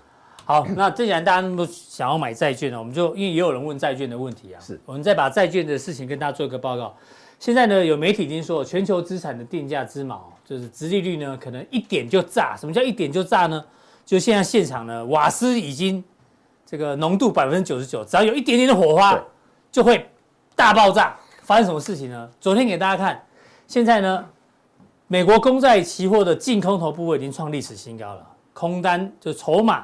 [0.43, 6.95] 好，那既然大家都想要买债券呢，我们就因为也有人问债券的问题啊，是，我们再把债券的事情跟大家做一个报告。
[7.39, 12.55] 现在呢，有媒体已经说，全球资产的定价之锚，就是殖利率呢，可能一点就炸。
[12.57, 13.63] 什么叫一点就炸呢？
[14.03, 16.03] 就现在现场呢，瓦斯已经
[16.65, 19.23] 这个浓度百分之九十九，只要有一点点的火花，
[19.71, 20.09] 就会
[20.55, 21.15] 大爆炸。
[21.43, 22.29] 发生什么事情呢？
[22.39, 23.23] 昨天给大家看，
[23.67, 24.25] 现在呢，
[25.11, 29.83] 美国公债期货的净空头部位已经创历史新高了，空单就筹码。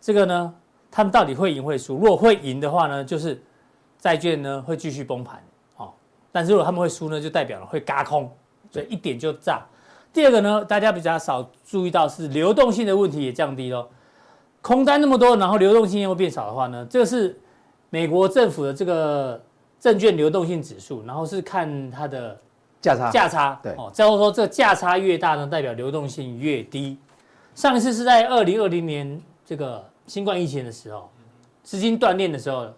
[0.00, 0.54] 这个呢，
[0.90, 1.96] 他们到底会赢会输？
[1.96, 3.38] 如果会赢的话呢，就是
[3.98, 5.38] 债券呢会继续崩盘，
[5.76, 5.92] 哦。
[6.32, 8.32] 但是如果他们会输呢，就代表了会嘎空，
[8.70, 9.60] 所以一点就炸。
[10.14, 13.86] 第二个呢，大家比较少注意到是流动性的问题也降低了，
[14.62, 17.38] 空单那么多，然后流动性又变少的话呢，这个是
[17.90, 19.38] 美国政府的这个
[19.78, 22.40] 证券流动性指数，然后是看它的
[22.80, 26.98] 价差，价差，对，哦，再说这个价差越大呢，代表流动性越低。
[27.54, 29.20] 上一次是在二零二零年。
[29.48, 31.10] 这个新冠疫情的时候，
[31.62, 32.68] 资金断裂的时候，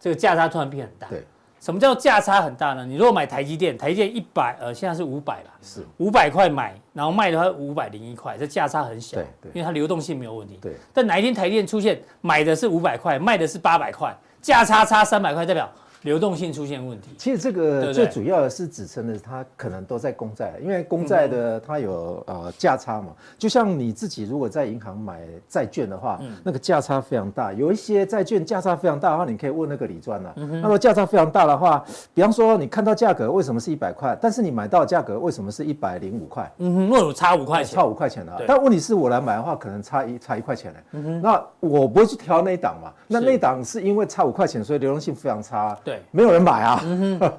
[0.00, 1.06] 这个价差突然变很大。
[1.06, 1.24] 对，
[1.60, 2.84] 什么叫价差很大呢？
[2.84, 5.52] 你如果买台积电，台积电一百，呃，现在是五百吧？
[5.62, 9.16] 是五百块买，然后卖的话五百零一块，这价差很小。
[9.16, 10.58] 对对，因为它流动性没有问题。
[10.60, 10.74] 对。
[10.92, 15.70] 但哪一天台积电出现买的是五百块，卖的是八百块，价差差三百块，代表。
[16.02, 23.08] 流动性出现问题，其实这个最主要的是指称的，它可能都在公债，因为公债的它有呃价差嘛。
[23.38, 27.52] 就像你自己如果在银行买债券的话，那个价差非常大。
[27.52, 30.34] 有一些债券价差非常大的话，你可以问那个李专了。
[30.36, 36.50] 那么价差非常大的话，比方说你看到价格为什么是一百块，但是你买到价格为什么是一百零五块？
[36.58, 38.44] 嗯哼，那我差五块钱，差五块钱的。
[38.46, 40.78] 但问题是我来买的话，可能差一差一块钱嘞。
[40.92, 42.92] 嗯哼，那我不会去挑那一档嘛？
[43.06, 45.76] 那那一档是因为差五块钱，所以流动性非常差。
[45.84, 46.80] 对，没有人买啊。
[46.84, 47.32] 嗯哼，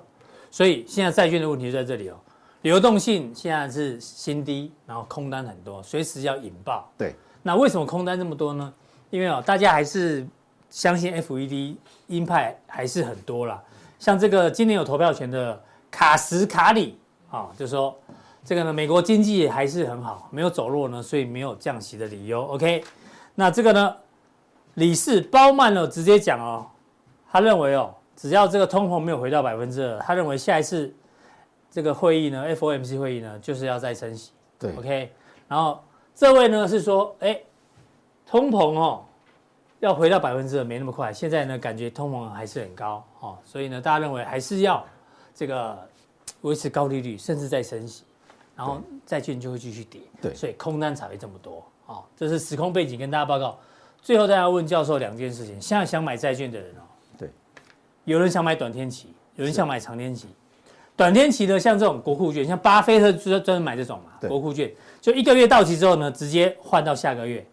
[0.51, 2.16] 所以现在债券的问题就在这里哦，
[2.62, 6.89] 流动性现在是新低，然后空单很多，随时要引爆。
[6.97, 8.74] 对，那为什么空单这么多呢？
[9.10, 10.26] 因为哦，大家还是
[10.70, 11.76] 相信 FED
[12.08, 13.62] 鹰派还是很多啦。
[13.99, 16.97] 像这个今年有投票权的卡什卡里
[17.30, 17.95] 啊，就说
[18.43, 22.43] 这个呢，美国经济还是很好，没有走弱呢，所以没有降息的理由。
[22.47, 22.84] OK，
[23.36, 23.95] 那这个呢，
[24.74, 26.66] 理事包曼呢直接讲哦，
[27.32, 30.93] 他认为哦，只要这个通膨没有回到百分之二，他认为下一次
[31.72, 34.32] 这个会议呢，FOMC 会议呢，就是要再升息。
[34.59, 35.11] 对，OK，
[35.47, 35.84] 然后
[36.16, 37.39] 这位呢是说，哎，
[38.26, 39.03] 通膨哦。
[39.80, 44.82] 要回到百分之二没那么快，现在呢感觉通膨还是很高哦，所以呢大家认为还是要
[45.36, 45.78] 这个
[46.39, 48.05] 维持高利率，甚至再升息，
[48.55, 52.01] 然后债券就会继续跌，对，所以空单才会这么多哦。
[52.16, 53.59] 这是时空背景跟大家报告。
[54.01, 56.74] 最后大家问教授两件事情：现在想买债券的人
[58.06, 60.28] 有人想买短天期，有人想买长天期。
[60.95, 67.45] 短天期的像这种国库券，像巴菲特专专门买这种嘛，国库券就一个月到期之后呢，直接换到下个月，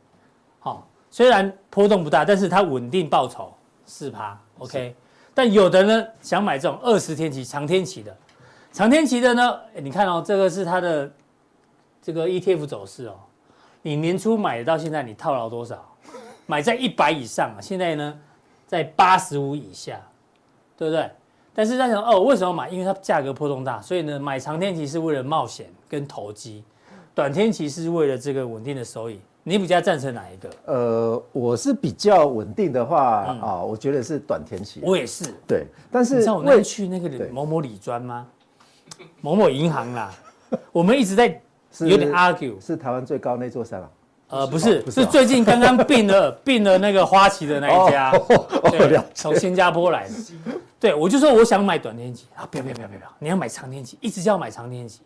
[0.59, 0.83] 好、哦。
[1.11, 3.53] 虽然波动不大，但是它稳定报酬
[3.85, 4.95] 四趴，OK。
[5.35, 8.17] 但有的呢想买这种二十天期、长天期的，
[8.73, 11.11] 长天期的呢，你看哦，这个是它的
[12.03, 13.15] 这个 ETF 走势哦。
[13.83, 15.85] 你年初买到现在，你套牢多少？
[16.47, 18.19] 买在一百以上啊，现在呢
[18.67, 20.01] 在八十五以下，
[20.81, 21.11] 对不对？
[21.53, 22.71] 但是在想哦，为什么买？
[22.71, 26.65] 因为它价格波动大，所以呢买长天期是为了冒险跟投机，
[27.15, 29.21] 短天期是为了这个稳定的收益。
[29.43, 30.51] 你比较赞成哪一个？
[30.65, 34.81] 呃，我是比较稳定的话、嗯、啊，我觉得是短天期。
[34.83, 35.25] 我也是。
[35.47, 38.27] 对，但是你知道我那天去那个某某理专吗？
[39.21, 40.11] 某某银行啦，
[40.73, 41.27] 我们一直在
[41.81, 43.91] 有点 argue，是，是台湾最高那座山啊？
[44.31, 48.13] 呃，不是，是最近刚刚并了 并了那个花旗的那一家，
[48.71, 50.15] 对从新加坡来的。
[50.79, 55.01] 对，我就说我想买短天期啊，不要不要不要不要，你要买长天期，一直叫我买长天期。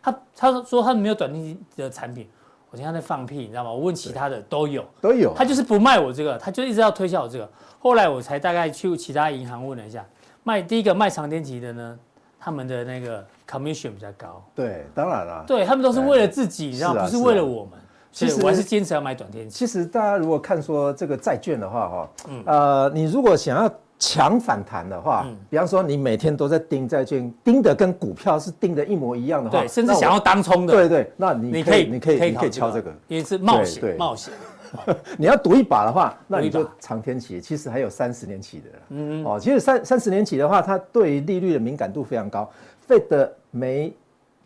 [0.00, 2.28] 他他说他没有短天期的产品。
[2.70, 3.70] 我现在在放屁，你知道吗？
[3.72, 5.32] 我问其他的都有，都有。
[5.34, 7.48] 他就是不卖我这个，他就一直要推销我这个。
[7.78, 10.04] 后来我才大概去其他银行问了一下，
[10.44, 11.98] 卖第一个卖长天期的呢，
[12.38, 14.44] 他们的那个 commission 比较高。
[14.54, 15.44] 对，当然了。
[15.46, 17.04] 对他们都是为了自己，你知道吗？
[17.04, 17.72] 不是为了我们。
[18.12, 19.54] 其实我还是坚持要买短天期。
[19.58, 22.10] 其实大家如果看说这个债券的话，哈，
[22.46, 23.70] 呃，你如果想要。
[24.00, 34.32] 强反弹的话，比方说你每天都在盯债券，盯的跟股票是盯的一模一样的话，对，甚至想要当冲的，对对，那你可以你可以你可以敲这个，因为是冒险冒险。
[35.18, 42.48] 你要赌一把的话，那你就长天期，其实还有三十年期的，嗯哦，其实三三十年期的话，它对利率的敏感度非常高
[42.88, 43.92] ，Fed 没。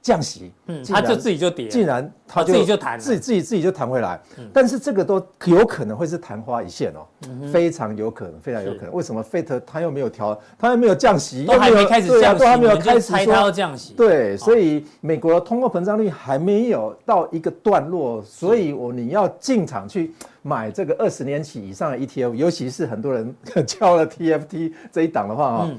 [0.03, 4.21] 降息，嗯，它就自己就跌，竟然它自己就弹，自己自己自己就弹回来，
[4.53, 7.07] 但是这个都有可能会是昙花一现哦，
[7.53, 8.93] 非常有可能，非常有可能。
[8.93, 23.33] 为什么费特他又没有调，他又没有降息，都还没开始降息，都还没有开始说降息，对，所以美国的通货膨胀率还没有到一个段落，所以我你要进场去买这个二十年期以上的 ETF，尤其是很多人
[23.65, 25.71] 交了 TFT 这一档的话哈。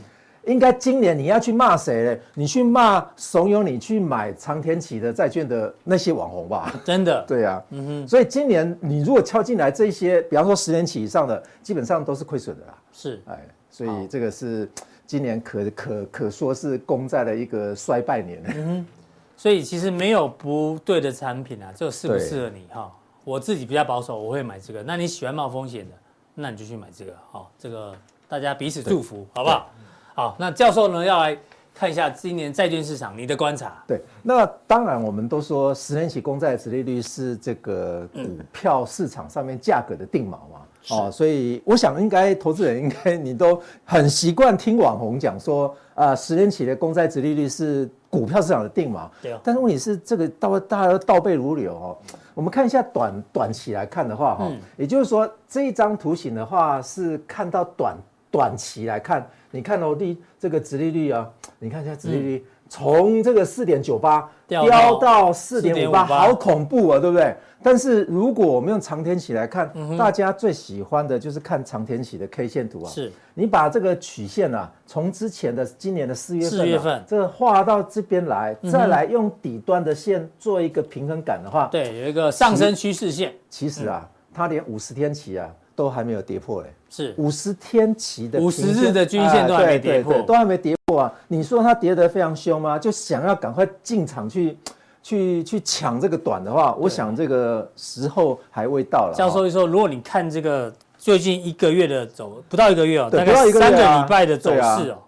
[0.46, 2.22] 应该今年你要去骂谁嘞？
[2.34, 6.74] 你去骂怂恿你去买长天期的债券的那些网红吧。
[6.84, 8.08] 真的， 对啊，嗯哼。
[8.08, 12.78] 所以今年你如果敲进来这些，比方说十年期以上的，基本上都是亏损的啦。
[12.91, 13.39] 是，哎，
[13.70, 14.70] 所以这个是
[15.06, 18.41] 今年可可可说是公债的一个衰败年。
[18.56, 18.88] 嗯哼。
[19.36, 22.91] 所以其实没有不对的产品啊，这个适不适合你哈？
[23.24, 24.84] 我自己比较保守，我会买这个。
[24.84, 25.96] 那你喜欢冒风险的，
[26.36, 27.14] 那你就去买这个。
[27.32, 27.96] 好，这个
[28.28, 29.70] 大家彼此祝福，好不好？
[30.16, 31.36] 好，那教授呢，要来
[31.74, 33.84] 看一下今年债券市场你的观察。
[33.88, 40.61] 对，那当然我们都说十年期公债的殖利率是这个股票市场上面价格的定锚嘛。
[40.91, 49.09] 嗯、哦，所以我想应该投资人应该你都很习惯听网红讲说，啊，十年期的公债殖利率是股票市场的定锚。
[49.20, 49.39] 对、哦。
[49.43, 51.97] 但是问题是这个倒大家都倒背如流哦。
[52.36, 57.97] 我们看一下短短期来看的话哈，嗯、也就是说这一张图形的话是看到短
[58.30, 59.28] 短期来看。
[59.54, 61.30] 你看哦，第这个殖利率啊，
[61.60, 67.36] 你看一下殖利率从这个四点九八飙到四点五八，好恐怖啊，对不对？
[67.62, 72.89] 但是如果我们用长天期来看，大家最喜欢的就是看长天期的 K 线图啊。
[72.89, 83.32] 是，你把这个曲线啊，从之前的今年的四月份，四月份这个画到这边来，再来用底端的线做一个平衡感的话，对，有一个上升趋势线。
[83.51, 85.47] 其实啊，它连五十天期啊。
[85.76, 91.14] 都还没有跌破嘞，是五十天期的五十日的均线都还没跌破，都还没跌破啊！
[91.28, 92.78] 你说它跌得非常凶吗？
[92.78, 94.56] 就想要赶快进场去，
[95.02, 99.16] 去去抢这个短的话，我想这个时候还未到了。
[99.18, 105.00] 教授说，如果你看这个最近一个月的走，不到一个月哦，大概三个礼拜的走势哦，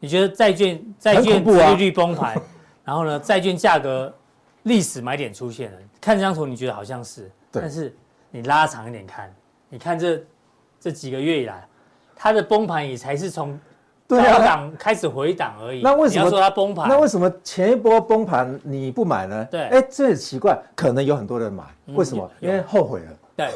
[0.00, 2.40] 你觉得债券债券殖利率崩盘，
[2.86, 4.10] 然后呢，债券价格
[4.62, 7.94] 历史买点出现了，看这张图你觉得好像是，但是
[8.30, 9.30] 你拉长一点看。
[9.70, 10.18] 你看这
[10.80, 11.66] 这几个月以来，
[12.14, 13.58] 它的崩盘也才是从
[14.06, 15.82] 高档开始回档而已。
[15.82, 16.88] 那为什么它崩盘？
[16.88, 19.46] 那为什么前一波崩盘你不买呢？
[19.50, 21.64] 对哎，这很奇怪，可能有很多人买，
[21.94, 22.30] 为什么？
[22.40, 23.06] 有因为后悔了。
[23.36, 23.50] 对，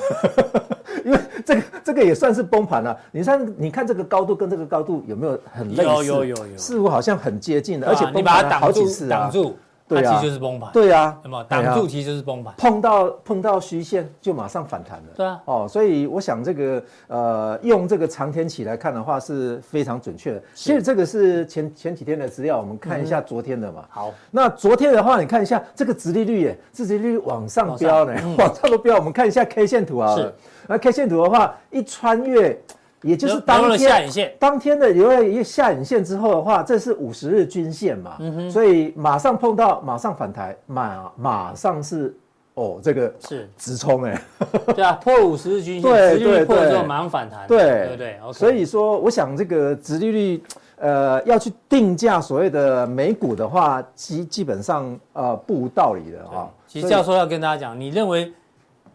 [1.05, 2.97] 因为这个这个也算是崩盘了。
[3.11, 5.83] 你看，你看这个高度跟这个高度有没有很类似？
[5.83, 9.23] 有有有有，似乎好像很接近的，啊而且崩盘了好几次啊。
[9.23, 9.57] 挡住，它
[10.01, 10.71] 对啊其实就是崩盘。
[10.73, 12.55] 对啊，那么挡住其实就是崩盘。
[12.57, 15.05] 碰到碰到虚线就马上反弹了。
[15.15, 20.43] 对啊，哦，所以我想这个呃，用这个长天期来看的话是非常准确的。
[20.55, 23.85] 其实这个是前前几天的资料，我们看一下昨天的嘛。
[23.89, 28.97] 好，那昨天的话，你看一下这个殖利率，耶，殖利率往上飙呢， 往上都飙。
[28.97, 30.15] 我们看一下 K 线图啊。
[30.17, 30.33] 是。
[30.69, 32.57] 那 K 线图的话，一穿越，
[33.03, 38.17] 也就是当天下影线，当天的留了一个下影线之后的话，这是五十日均线嘛，
[38.51, 42.15] 所以马上碰到，马上反弹，马马上是
[42.55, 44.23] 哦，这个是直冲哎，
[44.75, 48.19] 对啊，破五十日均线，对对破之后对，马上反弹，对对不对？
[48.33, 50.43] 所以说，我想这个殖利率，
[50.77, 56.49] 呃，要去定价所谓的美股的话，基基本上呃不无道理的啊。
[56.69, 58.33] 其实教授要跟大家讲，你认为？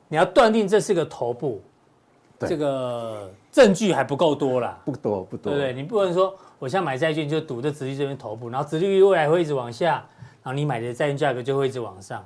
[0.10, 1.67] 你要断定这是个头部，对
[2.42, 5.74] 这个证据还不够多啦，不多不多，对不对？
[5.74, 10.06] 你不能说我现在买债券就赌这殖利率这边头部，然后殖利率未来会一直往下，
[10.44, 12.24] 然后你买的债券价格就会一直往上，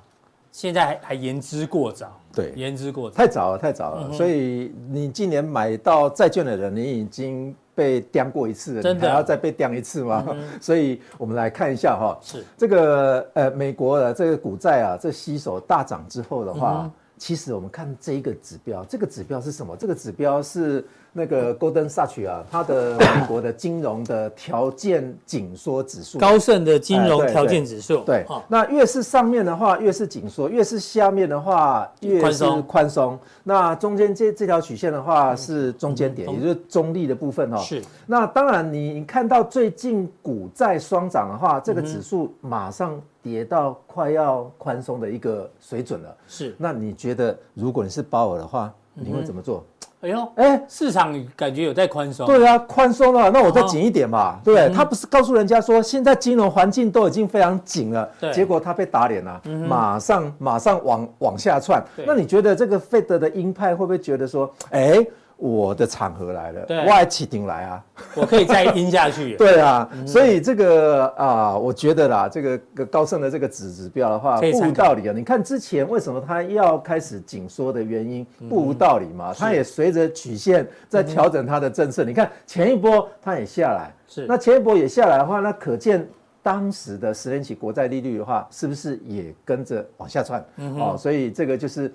[0.51, 4.07] 现在还还言之过早，对，言之过早，太早了太早了。
[4.09, 9.07] 嗯、所以你今年买到债券的人，你已经被钉过一次了，真的。
[9.07, 10.26] 还要再被钉一次吗？
[10.30, 12.43] 嗯、 所以我们来看一下哈，是。
[12.57, 16.82] 这个呃美国的这个股债啊，这吸手大涨之后的话。
[16.84, 16.91] 嗯
[17.22, 19.78] 其实我们看这一个指标，这个指标是什么？
[19.78, 20.84] 这个指标是
[21.14, 28.01] 那个 Goldman Sachs 啊，它的美国的金融的条件紧缩指数，高盛的金融条件指数。
[28.05, 33.20] 对，那越是上面的话，越是紧缩；越是下面的话，越是宽松。
[33.43, 37.57] 那中间这这条曲线的话是中间点，也就是中立的部分哦。
[37.57, 37.82] 是。
[38.05, 43.01] 那当然，你看到最近股债双涨的话，这个指数马上。
[43.24, 46.55] 跌到快要宽松的一个水准了，是。
[46.57, 49.64] 那你觉得，如果你是鲍尔的话，你会怎么做？
[50.02, 52.26] 哎呦，哎，市场感觉有在宽松。
[52.26, 54.76] 对啊，宽松了，那我再紧一点嘛，对不对？
[54.76, 61.84] 他不是告诉人家说，现在金融环境都已经非常紧了，结果他被打脸了，马上马上往往下窜。
[62.06, 65.06] 那你觉得这个 Fed 的鹰派会不会觉得说，哎？
[65.42, 67.84] 我的场合来了，我还起顶来啊，
[68.14, 69.36] 我可以再阴下去。
[69.42, 75.14] 对啊，所以这个啊，我觉得啦，这个高盛的这个指指标的话，不无道理啊。
[75.16, 79.34] 你看之前为什么它要开始紧缩的原因，不无道理嘛。
[79.36, 82.04] 它也随着曲线在调整它的政策。
[82.04, 86.08] 你看前一波它也下来，是那前一波也下来的话，那可见
[86.44, 90.46] 当时的十年期国债利率的话，是不是也跟着往下窜？
[90.78, 91.92] 哦，所以这个就是。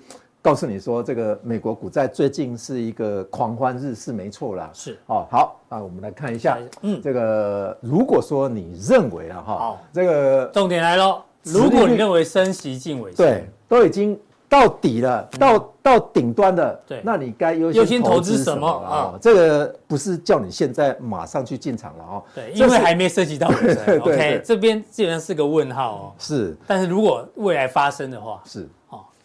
[0.47, 4.70] 告诉你说，这个美国股债最近是一个狂欢日，是没错啦。
[4.72, 4.97] 是。
[5.07, 14.16] 哦，好，那我们来看一下，嗯，这个如果说你认为了，哈，这个重点来喽，如果你认为升息近尾声，对，都已经
[14.49, 18.68] 到底了，到到顶端了，对，那你该优先投资什么？
[18.68, 19.18] 啊？
[19.20, 28.68] 这个不是叫你现在马上去进场了哦，对，因为还没涉及到尾声， OK，这边基本上是个问号哦，是，但是如果未来发生的话，是。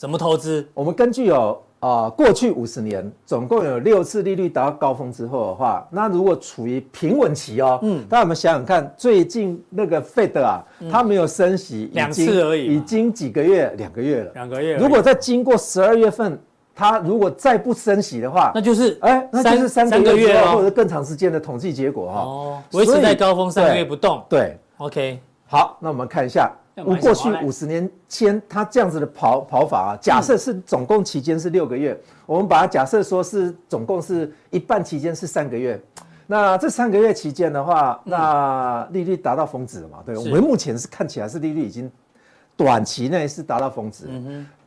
[0.01, 0.67] 怎么投资？
[0.73, 14.75] 我们根据有啊，过去五十年总共有六次利率达到高峰之后的话，那如果处于平稳期哦，嗯，大家我们想想看，最近那个 Fed 啊，它没有升息两次而已，已经几个月，两个月了，两个月。
[14.77, 16.35] 如果再经过十二月份，
[16.73, 22.21] 它如果再不升息的话，那就是哎，那就是三个月或者更长时间的统计结果哈。
[22.21, 24.23] 哦，维持在高峰三个月不动。
[24.27, 26.51] 对，OK，好，那我们看一下。
[26.75, 35.79] 我过去五十年间，他这样子的跑跑法啊，假设是总共期间是六个月，我们把它假设说是总共是一半期间是三个月，
[36.27, 39.97] 那这三个月期间的话，那利率达到峰值了嘛？
[40.05, 41.91] 对，我们目前是看起来是利率已经
[42.55, 44.07] 短期内是达到峰值，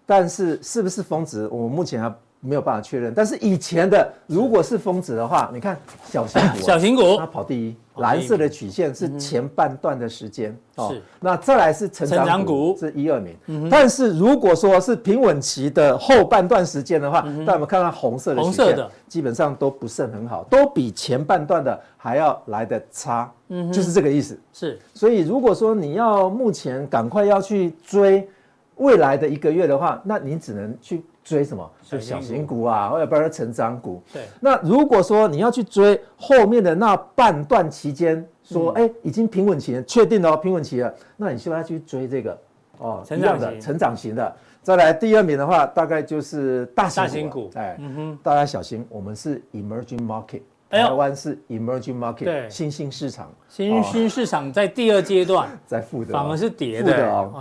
[0.05, 2.15] 但是是不是峰值，我们目前还
[2.45, 3.13] 没有办法确认。
[3.15, 7.17] 但是以前的如果是峰值的话，你看小型股， 小型股。
[7.17, 7.75] 它跑第一。
[7.99, 18.77] 蓝色的曲线是前半段的时间哦，那再来是成长股是一二名，但是如果说是平稳期的后半段时间的话，那我们看到红色的曲线，
[19.07, 23.33] 基本上都不是很好，都比前半段的还要来的差，
[23.73, 24.37] 就是这个意思。
[24.53, 28.29] 是，所以如果说你要目前赶快要去追
[28.75, 31.05] 未来的一个月的话，那你只能去。
[31.25, 31.68] 追什么？
[31.83, 34.03] 就小型股啊，或者不然成长股。
[34.12, 34.22] 对。
[34.41, 42.39] 那如果说你要去追后面的那半段期间，说哎、嗯，已经平稳期了，确定了、哦、平稳期了，那你需要去追这个
[42.79, 44.37] 哦，成长的成长型的。
[44.62, 47.09] 再来第二名的话，大概就是大型股。
[47.09, 47.51] 大型股。
[47.55, 50.43] 哎，嗯哼，大家小心，我们是 emerging market。
[50.70, 56.93] 台湾是 emerging market，对新兴市场，新兴市场在第二阶段在负的，反而是跌的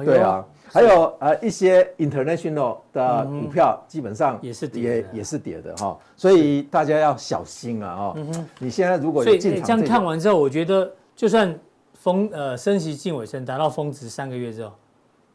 [0.05, 0.45] 对啊。
[0.74, 8.15] 还有呃一些 international 的股票，基本上也是跌也也是跌的哈，所以大家要小心啊哈。
[8.57, 11.55] 你现在如果有进场，这样看完之后，我觉得就算
[11.93, 14.74] 峰呃升息近尾声达到峰值三个月之后，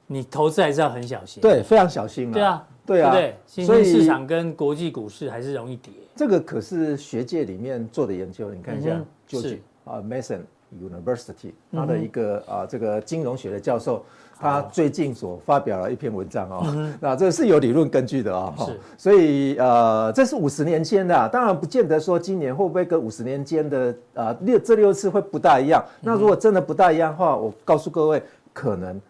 [0.08, 1.40] 你投资还是要很小心。
[1.40, 2.32] 对，非常小心啊。
[2.32, 3.36] 对啊，对啊，不对？
[3.46, 5.92] 新所以兴市场跟国际股市还是容易跌。
[6.16, 10.40] 这个可是学界里面做的研究，你看一下嗯哼究竟是啊，Mason
[10.82, 14.04] University 他嗯的一个啊这个金融学的教授，
[14.40, 16.64] 他最近所发表了一篇文章哦，
[17.00, 25.84] 那这是有理论根据的啊，嗯是所以呃这是五十年间的啊，当然不见得说今年会不会跟五十年间的啊六这六次会不大一样。
[26.00, 28.22] 那如果真的不大一样的话，我告诉各位，
[28.52, 29.00] 可能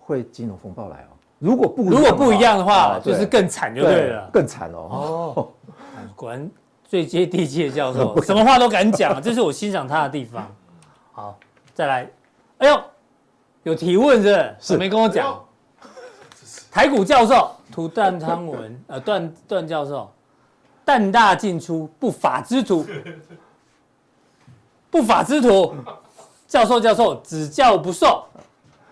[0.00, 1.16] 会金融风暴来哦。
[1.38, 4.28] 如果不如果不一样的话，啊就是更惨就对了。
[4.32, 5.32] 更惨哦。
[5.34, 5.48] 哦，
[6.14, 6.48] 果然
[6.84, 10.46] 最接地气的教授， 什么话都敢讲，这是我欣赏他的地方。
[11.12, 11.38] 好，
[11.74, 12.10] 再来，
[12.58, 12.80] 哎呦，
[13.62, 14.56] 有提问是不是？
[14.60, 15.42] 是没跟我讲。
[16.70, 20.10] 台股教授涂段汤文， 呃，段段教授，
[20.84, 22.84] 蛋大进出，不法之徒，
[24.90, 25.74] 不法之徒，
[26.48, 28.24] 教授教授只教不受，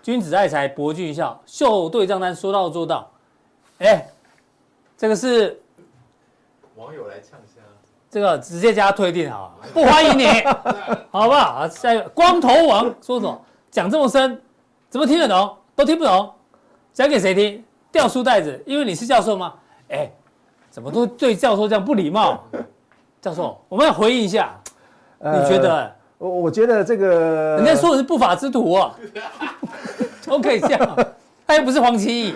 [0.03, 3.11] 君子爱财，博君一笑，秀对账单说到做到。
[3.79, 4.07] 哎，
[4.97, 5.59] 这个是
[6.77, 7.63] 网友来呛声，
[8.11, 10.27] 这个直接加退订好了，不欢迎你，
[11.11, 11.63] 好不好？
[11.63, 13.43] 啊，下一个光头王说什么？
[13.71, 14.41] 讲这么深，
[14.91, 15.57] 怎么听得懂？
[15.77, 16.31] 都听不懂，
[16.93, 17.65] 讲给谁听？
[17.93, 19.55] 掉书袋子，因为你是教授吗？
[19.89, 20.11] 哎，
[20.69, 22.43] 怎么都对教授这样不礼貌？
[23.23, 24.53] 教授，我们要回应一下，
[25.19, 25.91] 你觉得？
[26.19, 28.95] 我我觉得这个人家说的是不法之徒啊，
[30.27, 30.97] 都可以这样，
[31.47, 32.35] 他又不是黄奇义，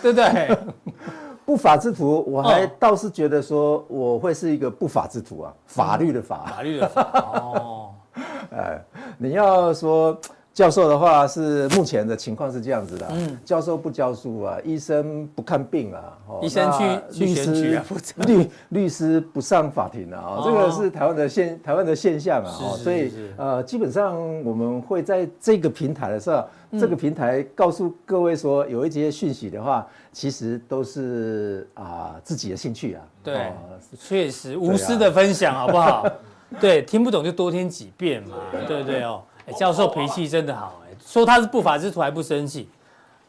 [0.00, 0.56] 对不对？
[1.44, 6.46] 不法之徒，我还哦倒是觉得说我会是一个不法之徒啊，法律的法。
[6.56, 7.02] 法律的法
[7.42, 7.90] 哦，
[8.56, 8.80] 哎，
[9.18, 10.16] 你要说
[10.52, 13.06] 教授的话，是目前的情况是这样子的。
[13.10, 17.84] 嗯，教授不教书啊，医生不看病啊，哦医生去去选举啊
[18.26, 22.50] 律律师不上法庭啊，哦，这个是台湾的现台湾的现象啊。
[22.60, 33.02] 哦，所以呃，基本上我们会在这个平台的时候，这个平台告诉各位说，有一些讯息的话，其实都是啊自己的兴趣啊。
[33.22, 33.52] 对哦
[33.98, 36.04] 确实无私的分享，好不好？
[36.60, 38.36] 对，听不懂就多听几遍嘛，
[38.66, 39.22] 对不对哦？
[39.50, 42.68] 哎，教授脾气真的好，哎，说他是不法之徒还不生气，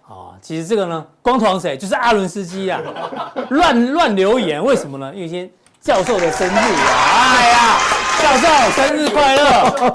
[0.07, 1.75] 啊，其实这个呢，光头王谁？
[1.75, 2.79] 就是阿伦斯基啊，
[3.49, 5.11] 乱乱留言，为什么呢？
[5.15, 5.49] 因为今天
[5.81, 7.77] 教授的生日啊，哎呀，
[8.21, 9.91] 教授生日快乐，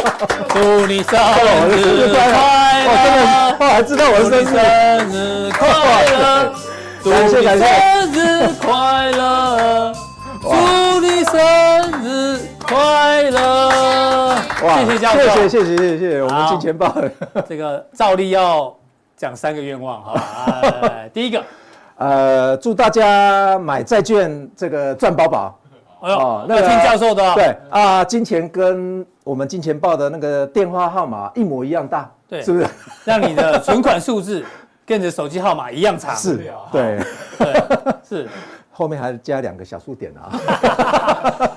[0.49, 1.19] 祝你生
[1.69, 4.45] 日快哇，真的，乐，哇，还知道我的生
[5.11, 5.51] 日。
[5.53, 5.69] 快
[6.07, 6.53] 乐。
[7.03, 7.41] 祝你生
[8.13, 9.95] 日快乐，
[10.43, 12.05] 祝你生日
[12.67, 13.96] 快乐。
[14.75, 16.95] 谢谢教授，谢谢谢谢谢谢，我们金钱豹。
[17.49, 18.75] 这个照例要
[19.17, 20.61] 讲三个愿望，好吧？
[20.63, 21.43] 来来来第一个，
[21.97, 25.59] 呃，祝大家买债券这个赚饱饱。
[26.03, 27.33] 哎呦，哦要听教授的哦。
[27.35, 32.67] 对啊，金钱跟我们金钱豹的那个电话号码一模一样大，对是不是？
[33.05, 34.45] 让你的存款数字
[34.85, 36.15] 跟你的手机号码一样长。
[36.15, 36.37] 是，
[36.71, 37.01] 对，
[37.39, 37.65] 对，
[38.07, 38.29] 是。
[38.71, 41.49] 后面还加两个小数点啊。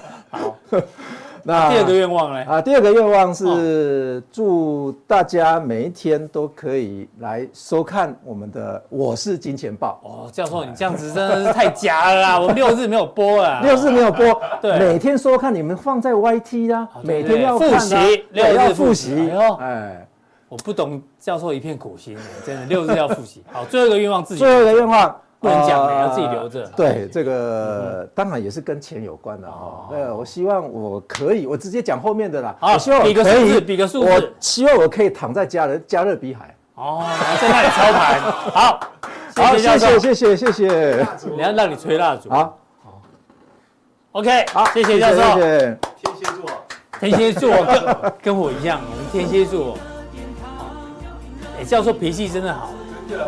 [1.40, 2.46] 好，那第二个愿望呢？
[2.46, 10.00] 啊，第二个愿望是祝大家每一天都可以来收看我们的《我是金钱豹》。
[10.08, 12.40] 哦，教授，你这样子真的是太假了啦！
[12.42, 13.62] 我们六日没有播啊。
[13.64, 17.96] 六日没有播， 对每天收看你们放在 YT 啊，每天要复习
[18.32, 20.08] 六日对要复习复习哎呦，哎，
[20.50, 23.44] 我不懂教授一片苦心，真的六日要复习。
[23.52, 29.88] 好，最后一个愿望自己最后一个愿望不能讲的呃要自己留着对，这个当然也是跟钱有关的哈。
[29.92, 32.56] 呃，我希望我可以，我直接讲后面的啦。
[32.60, 36.54] 好我希望我比个数字比个数字我希望我可以躺在加勒加勒比海。
[36.76, 37.06] 哦，
[37.42, 38.20] 在那里操盘。
[38.52, 38.80] 好，
[39.36, 41.08] 好，谢谢谢谢，谢谢谢谢。
[41.36, 42.30] 你要让你吹蜡烛。
[42.30, 42.58] 好
[44.12, 45.22] ，，OK，好，谢谢教授。
[45.36, 45.78] 谢谢。
[46.02, 46.52] 天蝎座，
[47.00, 49.78] 天蝎座跟跟我一样，我们天蝎座。
[51.60, 52.70] 哎，教授脾气真的好，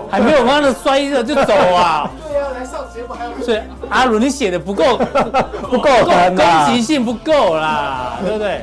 [0.10, 2.10] 还没有妈的摔着就走啊！
[2.28, 3.60] 对啊，来上节目还有所以
[3.90, 4.98] 阿鲁，你写的不够
[5.70, 8.62] 不够狠攻啊击性不够啦， 对不对？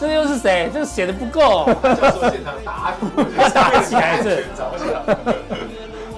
[0.00, 0.70] 这又是谁？
[0.72, 5.16] 这个写的不够，教授现场打鼓，要打起来这着想，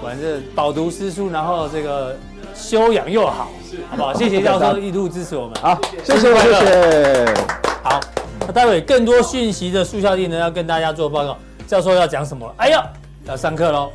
[0.02, 2.14] 反正饱读诗书，然后这个
[2.54, 3.48] 修养又好，
[3.90, 4.12] 好不好？
[4.12, 5.54] 谢谢教授一路支持我们。
[5.62, 7.34] 好，谢谢谢谢。
[7.82, 7.98] 好，
[8.46, 11.34] 那待会更多讯息的速效定呢，要跟大家做报告。
[11.66, 12.54] 教授要讲什么了？
[12.58, 12.84] 哎呀，
[13.26, 13.92] 要上课喽！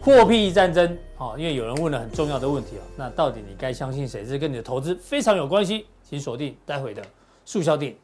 [0.00, 4.24] 货币战争，哦，因为有人问了很重要的问题哦，那到底你该相信谁？
[4.26, 7.02] 这跟你的投资非常有关系，请锁定待会的
[7.44, 7.94] 速销店